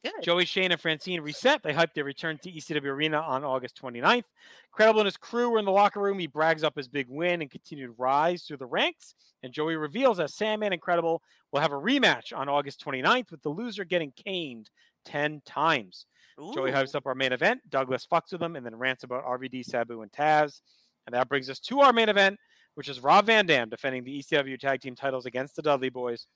[0.04, 0.14] Good.
[0.22, 1.62] Joey, Shane, and Francine reset.
[1.62, 4.24] They hyped their return to ECW Arena on August 29th.
[4.72, 6.18] Credible and his crew were in the locker room.
[6.18, 9.14] He brags up his big win and continued rise through the ranks.
[9.44, 11.22] And Joey reveals that Sandman and Credible
[11.52, 14.70] will have a rematch on August 29th with the loser getting caned
[15.04, 16.06] 10 times.
[16.52, 16.74] Joey Ooh.
[16.74, 17.60] hypes up our main event.
[17.68, 20.62] Douglas fucks with him and then rants about RVD, Sabu, and Taz.
[21.06, 22.38] And that brings us to our main event,
[22.74, 26.26] which is Rob Van Dam defending the ECW tag team titles against the Dudley Boys.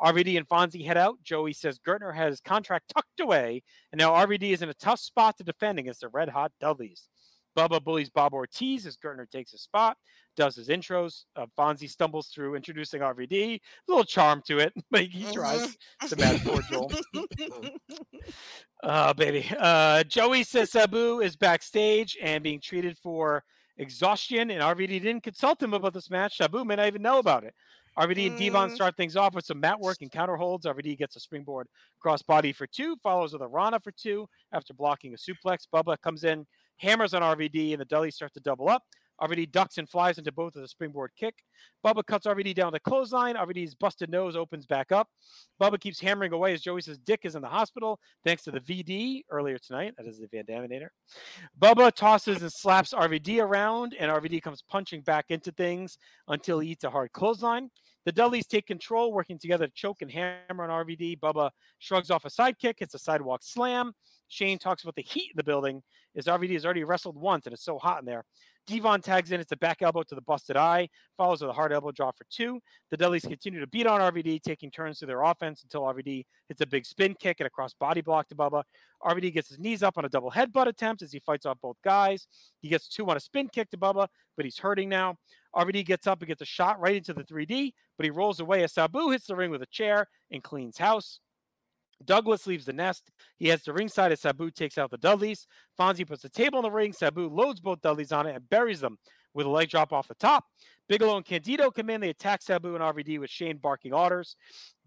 [0.00, 1.22] RVD and Fonzie head out.
[1.22, 5.00] Joey says Gertner has his contract tucked away, and now RVD is in a tough
[5.00, 7.08] spot to defend against the Red Hot Dudleys.
[7.56, 9.96] Bubba bullies Bob Artese as Gertner takes his spot,
[10.36, 11.24] does his intros.
[11.36, 13.54] Uh, Fonzie stumbles through introducing RVD.
[13.54, 15.76] A little charm to it, but he tries
[16.08, 16.90] to match poor Joel.
[18.82, 19.48] Oh, baby.
[19.56, 23.44] Uh, Joey says Sabu is backstage and being treated for
[23.76, 26.36] exhaustion, and RVD didn't consult him about this match.
[26.36, 27.54] Sabu may not even know about it.
[27.96, 28.74] RVD and Devon Mm.
[28.74, 30.66] start things off with some mat work and counter holds.
[30.66, 31.68] RVD gets a springboard
[32.04, 35.66] crossbody for two, follows with a Rana for two after blocking a suplex.
[35.72, 36.44] Bubba comes in,
[36.78, 38.82] hammers on RVD, and the Dudleys start to double up.
[39.20, 41.34] RVD ducks and flies into both with a springboard kick.
[41.84, 43.36] Bubba cuts RVD down the clothesline.
[43.36, 45.08] RVD's busted nose opens back up.
[45.60, 48.60] Bubba keeps hammering away as Joey says Dick is in the hospital thanks to the
[48.60, 49.94] VD earlier tonight.
[49.96, 50.88] That is the Van Daminator.
[51.60, 55.98] Bubba tosses and slaps RVD around, and RVD comes punching back into things
[56.28, 57.70] until he eats a hard clothesline.
[58.04, 61.20] The Dudleys take control, working together to choke and hammer on RVD.
[61.20, 62.74] Bubba shrugs off a sidekick.
[62.80, 63.92] It's a sidewalk slam.
[64.28, 65.82] Shane talks about the heat in the building
[66.16, 68.24] as RVD has already wrestled once and it's so hot in there.
[68.66, 69.40] Devon tags in.
[69.40, 72.24] It's a back elbow to the busted eye, follows with a hard elbow drop for
[72.30, 72.60] two.
[72.90, 76.60] The Dudleys continue to beat on RVD, taking turns to their offense until RVD hits
[76.60, 78.62] a big spin kick and a cross body block to Bubba.
[79.02, 81.76] RVD gets his knees up on a double headbutt attempt as he fights off both
[81.84, 82.26] guys.
[82.60, 85.16] He gets two on a spin kick to Bubba, but he's hurting now.
[85.54, 88.64] RVD gets up and gets a shot right into the 3D, but he rolls away
[88.64, 91.20] as Sabu hits the ring with a chair and cleans house.
[92.04, 93.10] Douglas leaves the nest.
[93.36, 95.46] He heads to ringside as Sabu takes out the Dudleys.
[95.78, 96.92] Fonzie puts the table in the ring.
[96.92, 98.98] Sabu loads both Dudleys on it and buries them
[99.34, 100.44] with a leg drop off the top.
[100.88, 102.00] Bigelow and Candido come in.
[102.00, 104.36] They attack Sabu and RVD with Shane barking orders.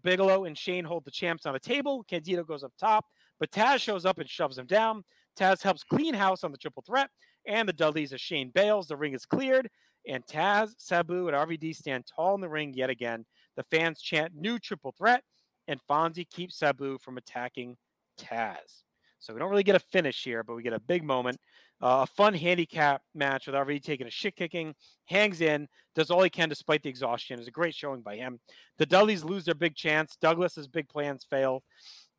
[0.02, 2.04] Bigelow and Shane hold the champs on a table.
[2.04, 3.04] Candido goes up top,
[3.40, 5.02] but Taz shows up and shoves him down.
[5.38, 7.10] Taz helps clean house on the triple threat,
[7.46, 8.86] and the Dudleys as Shane bails.
[8.86, 9.68] The ring is cleared,
[10.06, 13.24] and Taz, Sabu, and RVD stand tall in the ring yet again.
[13.56, 15.22] The fans chant new triple threat,
[15.68, 17.76] and Fonzie keeps Sabu from attacking
[18.18, 18.82] Taz.
[19.20, 21.38] So we don't really get a finish here, but we get a big moment.
[21.80, 24.74] Uh, a fun handicap match with RVD taking a shit kicking,
[25.06, 27.38] hangs in, does all he can despite the exhaustion.
[27.38, 28.40] It's a great showing by him.
[28.78, 30.16] The Dudleys lose their big chance.
[30.20, 31.62] Douglas's big plans fail.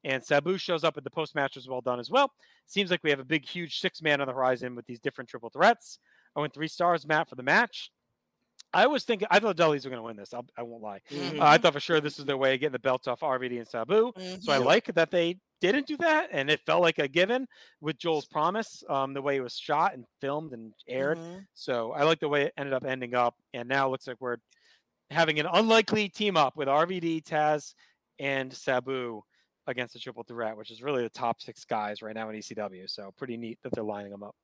[0.05, 2.31] And Sabu shows up at the post match was well done as well.
[2.67, 5.29] Seems like we have a big, huge six man on the horizon with these different
[5.29, 5.99] triple threats.
[6.35, 7.91] I went three stars, Matt, for the match.
[8.73, 10.33] I was thinking, I thought Dudleys were going to win this.
[10.33, 11.01] I'll, I won't lie.
[11.09, 11.39] Mhm.
[11.39, 13.57] Uh, I thought for sure this was their way of getting the belts off RVD
[13.57, 14.11] and Sabu.
[14.41, 14.65] So I Mhm.
[14.65, 17.47] like that they didn't do that, and it felt like a given
[17.81, 21.17] with Joel's promise, um, the way it was shot and filmed and aired.
[21.17, 21.45] Mhm.
[21.53, 24.17] So I like the way it ended up ending up, and now it looks like
[24.21, 24.37] we're
[25.09, 27.73] having an unlikely team up with RVD, Taz,
[28.19, 29.21] and Sabu
[29.67, 32.87] against the triple threat, which is really the top six guys right now in ECW.
[32.87, 34.35] So pretty neat that they're lining them up.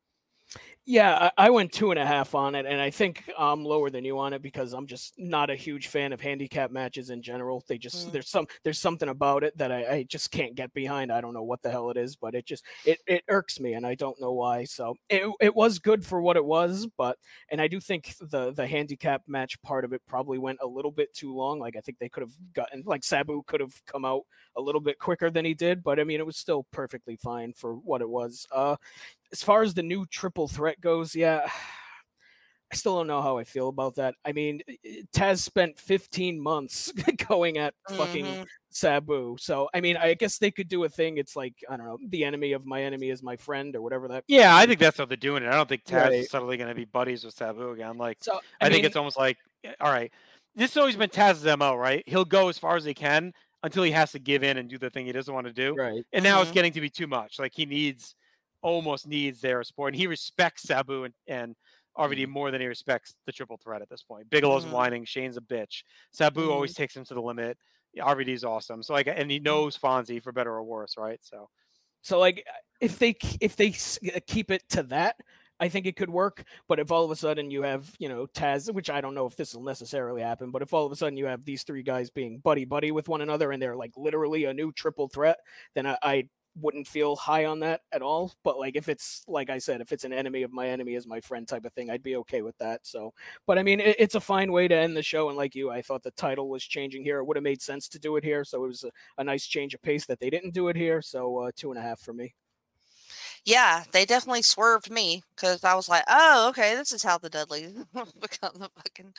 [0.88, 3.90] Yeah, I, I went two and a half on it, and I think I'm lower
[3.90, 7.24] than you on it because I'm just not a huge fan of handicap matches in
[7.24, 7.64] general.
[7.68, 8.12] They just Mm.
[8.12, 11.12] there's some there's something about it that I, I just can't get behind.
[11.12, 13.74] I don't know what the hell it is, but it just it, it irks me,
[13.74, 14.66] and I don't know why.
[14.66, 17.18] So it it was good for what it was, but
[17.50, 20.92] and I do think the the handicap match part of it probably went a little
[20.92, 21.58] bit too long.
[21.60, 24.22] Like I think they could have gotten like Sabu could have come out
[24.56, 27.54] a little bit quicker than he did, but I mean it was still perfectly fine
[27.54, 28.46] for what it was.
[28.52, 28.76] Uh,
[29.32, 31.50] as far as the new triple threat goes, yeah,
[32.72, 34.16] I still don't know how I feel about that.
[34.26, 36.92] I mean, i- i- Taz spent 15 months
[37.30, 38.46] going at fucking Mhm.
[38.70, 39.38] Sabu.
[39.40, 41.18] So, I mean, I guess they could do a thing.
[41.18, 44.08] It's like, I don't know, the enemy of my enemy is my friend or whatever
[44.10, 44.24] that.
[44.28, 45.48] Yeah, I think that's how they're doing it.
[45.48, 46.14] I don't think Taz Right.
[46.14, 47.98] is suddenly going to be buddies with Sabu again.
[47.98, 50.12] Like, So, I, think mean, it's almost like, eh, all right,
[50.56, 52.04] this has always been Taz's MO, right?
[52.08, 53.32] He'll go as far as he can
[53.64, 55.76] until he has to give in and do the thing he doesn't want to do.
[55.76, 56.04] right.
[56.14, 56.56] And now it's Mhm.
[56.56, 57.38] getting to be too much.
[57.40, 58.16] Like, he needs,
[58.66, 59.94] almost needs their support.
[59.94, 61.56] And he respects Sabu and, and
[61.98, 62.30] RVD mm.
[62.30, 64.28] more than he respects the triple threat at this point.
[64.30, 64.72] Bigelow's Mhm.
[64.72, 65.84] whining, Shane's a bitch.
[66.12, 66.82] Sabu always mm-hmm.
[66.82, 67.60] takes him to the limit.
[67.98, 68.82] RVD's awesome.
[68.82, 69.44] So, like, and he mm.
[69.44, 71.20] knows Fonzie for better or worse, right?
[71.22, 71.48] So,
[72.02, 72.44] So like
[72.82, 73.72] if they if they
[74.28, 75.16] keep it to that,
[75.60, 76.44] I think it could work.
[76.68, 79.26] But if all of a sudden you have you know Taz, which I don't know
[79.28, 81.84] if this will necessarily happen, but if all of a sudden you have these three
[81.84, 85.38] guys being buddy buddy with one another and they're like literally a new triple threat,
[85.76, 86.30] then I, I
[86.60, 88.34] wouldn't feel high on that at all.
[88.44, 91.06] But like if it's like I said, if it's an enemy of my enemy is
[91.08, 92.86] my friend type of thing, I'd be okay with that.
[92.86, 93.14] So,
[93.46, 95.30] but I mean, it, it's a fine way to end the show.
[95.30, 97.20] And like you, I thought the title was changing here.
[97.20, 98.44] It would have made sense to do it here.
[98.44, 101.02] So it was a, a nice change of pace that they didn't do it here.
[101.02, 102.34] So uh, two and a half for me.
[103.44, 107.30] Yeah, they definitely swerved me because I was like, oh, okay, this is how the
[107.30, 107.74] Dudleys
[108.20, 109.14] become the fucking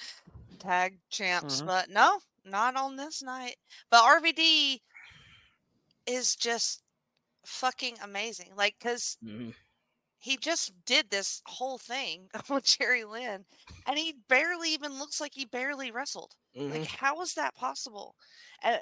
[0.58, 1.62] tag champs.
[1.62, 1.66] Mhm.
[1.66, 3.56] But no, not on this night.
[3.88, 4.80] But RVD
[6.06, 6.82] is just
[7.46, 8.50] fucking amazing.
[8.56, 9.16] Like, because
[10.18, 13.44] he just did this whole thing with Jerry Lynn,
[13.86, 16.34] and he barely even looks like he barely wrestled.
[16.56, 16.70] Mhm.
[16.72, 18.16] Like, how is that possible?
[18.62, 18.80] And,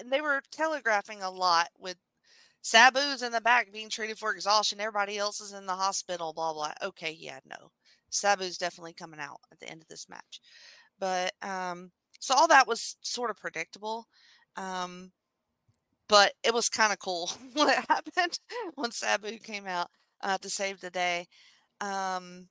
[0.00, 1.96] and they were telegraphing a lot with
[2.62, 4.80] Sabu's in the back being treated for exhaustion.
[4.80, 6.72] Everybody else is in the hospital, blah, blah.
[6.82, 7.70] Okay, yeah, no.
[8.10, 10.40] Sabu's definitely coming out at the end of this match.
[10.98, 14.06] But, um, so all that was sort of predictable.
[14.56, 15.12] Um,
[16.10, 18.40] but it was kind of cool when it happened
[18.76, 19.88] when Sabu came out
[20.22, 21.28] uh, to save the day.
[21.80, 22.48] Um,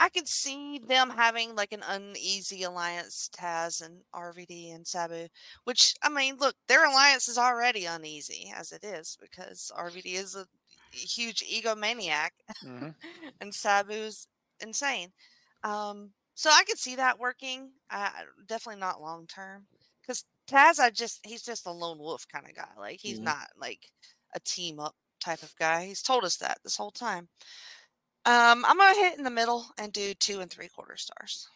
[0.00, 5.28] I could see them having like an uneasy alliance, Taz and RVD and Sabu.
[5.64, 10.36] Which I mean, look, their alliance is already uneasy as it is because RVD is
[10.36, 10.46] a
[10.92, 12.30] huge egomaniac
[12.64, 12.94] Mhm.
[13.40, 14.28] and Sabu's
[14.60, 15.12] insane.
[15.64, 17.72] Um, so I could see that working.
[17.90, 18.10] Uh,
[18.46, 19.66] definitely not long term
[20.02, 22.70] because Taz, I just he's just a lone wolf kind of guy.
[22.76, 23.24] Like he's Mhm.
[23.24, 23.90] not like
[24.34, 25.86] a team up type of guy.
[25.86, 27.28] He's told us that this whole time.
[28.24, 31.48] Um, I'm gonna hit in the middle and do two and three quarter stars.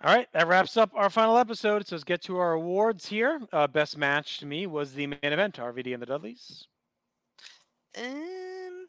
[0.00, 1.86] All right, that wraps up our final episode.
[1.86, 3.40] So let's get to our awards here.
[3.52, 6.66] Uh, best match to me was the main event, RVD and the Dudleys.
[7.94, 8.86] Um,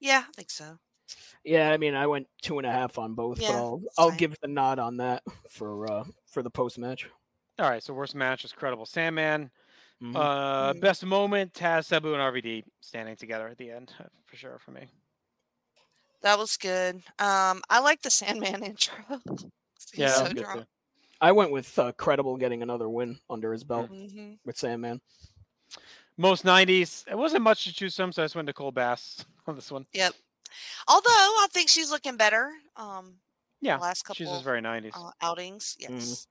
[0.00, 0.78] yeah, I think so.
[1.44, 4.12] Yeah, I mean, I went two and a half on both, Yeah, but I'll I'll
[4.12, 4.18] same.
[4.18, 7.08] give the nod on that for uh for the post match.
[7.58, 9.50] All right, so worst match is Credible Sandman.
[10.02, 10.14] Mhm.
[10.14, 10.80] Uh, Mhm.
[10.80, 13.94] best moment, Taz, Sabu, and RVD standing together at the end,
[14.26, 14.88] for sure for me.
[16.22, 16.96] That was good.
[17.18, 19.20] Um, I like the Sandman intro.
[19.92, 20.66] He's Yeah, so good drunk.
[21.20, 25.00] I went with uh, credible getting another win under his belt hmm with Sandman.
[26.16, 27.04] Most 90s.
[27.10, 29.86] It wasn't much to choose from, so I just went Nicole Bass on this one.
[29.92, 30.14] Yep.
[30.88, 32.52] Although I think she's looking better.
[32.76, 33.14] Um,
[33.60, 34.92] Yeah, the last couple she's just very 90s.
[34.94, 35.76] uh, outings.
[35.78, 36.26] Yes.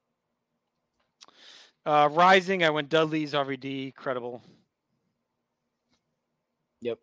[1.86, 4.42] Uh, Rising, I went Dudley's RVD, credible.
[6.82, 7.00] Yep.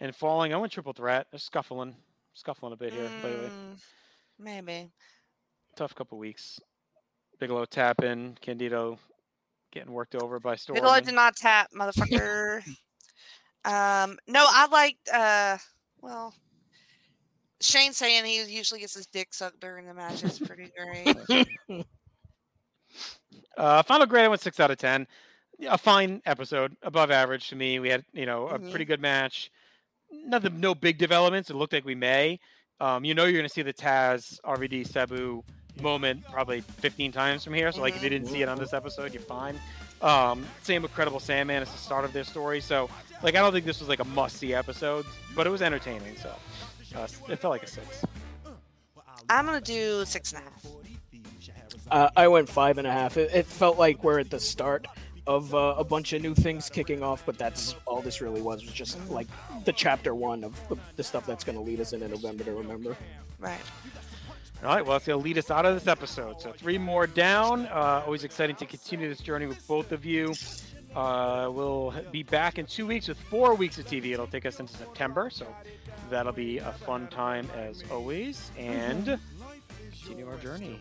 [0.00, 1.26] And Falling, I went Triple Threat.
[1.32, 1.94] Just scuffling,
[2.34, 3.48] scuffling a bit here lately.
[3.48, 3.80] Mm,
[4.38, 4.90] maybe.
[5.76, 6.58] Tough couple weeks.
[7.38, 8.98] Bigelow tapping, Candido
[9.72, 10.74] getting worked over by Storm.
[10.74, 12.62] Bigelow did not tap, motherfucker.
[13.64, 15.08] um, no, I liked.
[15.12, 15.58] Uh,
[16.06, 16.32] well,
[17.60, 21.86] Shane saying he usually gets his dick sucked during the match is pretty great.
[23.58, 25.06] Uh, final grade, I went six out of ten.
[25.68, 27.78] A fine episode, above average to me.
[27.78, 28.70] We had, you know, a Mhm.
[28.70, 29.50] pretty good match.
[30.10, 31.48] Nothing, no big developments.
[31.50, 32.38] It looked like we may.
[32.80, 35.42] Um, you know, you're going to see the Taz RVD Sabu
[35.80, 37.72] moment probably 15 times from here.
[37.72, 39.58] So, like, if you didn't see it on this episode, you're fine.
[40.02, 41.62] Um, same with Credible Sandman.
[41.62, 42.60] It's the start of their story.
[42.60, 42.90] So,
[43.22, 46.16] like, I don't think this was like a must-see episode, but it was entertaining.
[46.16, 46.34] So,
[46.94, 48.04] uh, it felt like a six.
[49.28, 50.66] I'm gonna do six and a half.
[51.90, 53.16] Uh, I went five and a half.
[53.16, 54.86] It, it felt like we're at the start
[55.26, 58.62] of uh, a bunch of new things kicking off, but that's all this really was.
[58.64, 59.26] Was just like
[59.64, 62.52] the chapter one of the, the stuff that's going to lead us into November to
[62.52, 62.96] remember.
[63.38, 63.60] Right.
[64.62, 66.40] All right, well, it's going to lead us out of this episode.
[66.40, 67.66] So, three more down.
[67.66, 70.34] Uh, always exciting to continue this journey with both of you.
[70.94, 74.12] Uh, we'll be back in two weeks with four weeks of TV.
[74.12, 75.46] It'll take us into September, so
[76.08, 78.50] that'll be a fun time as always.
[78.56, 79.18] And
[79.90, 80.78] continue our journey.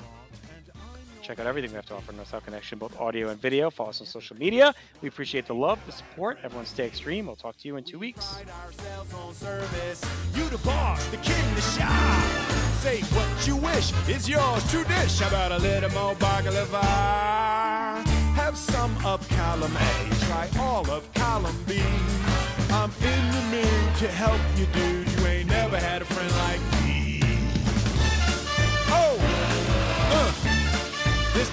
[1.25, 3.71] Check out everything we have to offer in North South Connection, both audio and video.
[3.71, 4.75] Follow us on social media.
[5.01, 6.37] We appreciate the love, the support.
[6.43, 7.25] Everyone stay extreme.
[7.25, 8.37] We'll talk to you in two weeks.
[10.35, 11.61] You the boss, the king, the.
[11.61, 15.19] Say what you wish is yours dish.
[15.19, 16.83] How about a little more baklava?
[18.35, 21.81] Have some of column A, try all of column B.
[22.69, 25.19] I'm in the mood to help you, dude.
[25.19, 26.74] You ain't never had a friend like me.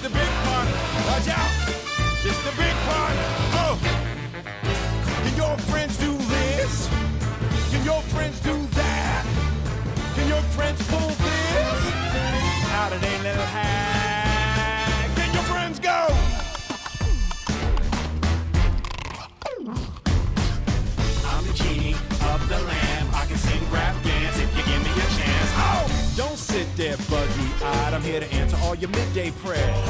[0.03, 0.67] The big part.
[1.07, 1.49] Watch out,
[2.25, 3.15] It's the big part.
[3.55, 3.79] Oh,
[5.23, 6.89] can your friends do this?
[7.71, 9.25] Can your friends do that?
[10.15, 11.22] Can your friends pull
[27.09, 27.93] buggy-eyed.
[27.93, 29.87] I'm here to answer all your midday prayers.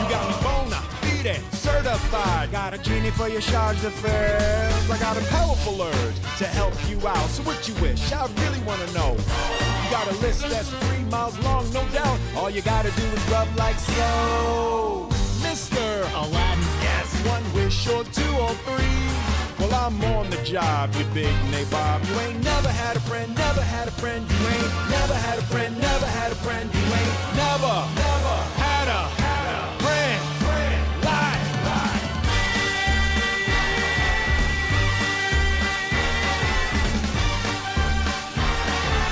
[0.00, 0.96] You got me bona
[1.26, 2.52] fide, certified.
[2.52, 4.90] Got a genie for your charge d'affaires.
[4.90, 7.28] I got a powerful urge to help you out.
[7.30, 8.12] So what you wish?
[8.12, 9.12] I really want to know.
[9.12, 12.18] You got a list that's three miles long, no doubt.
[12.36, 15.08] All you gotta do is rub like so.
[15.42, 16.02] Mr.
[16.14, 19.35] Aladdin, yes, one wish or two or three.
[19.68, 22.08] Well, I'm on the job, you big nabob.
[22.08, 24.24] You ain't never had a friend, never had a friend.
[24.30, 26.72] You ain't never had a friend, never had a friend.
[26.72, 30.22] You ain't never, never had a, had a friend.
[30.46, 30.86] friend.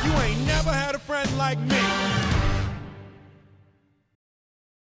[0.06, 2.03] You ain't never had a friend like me.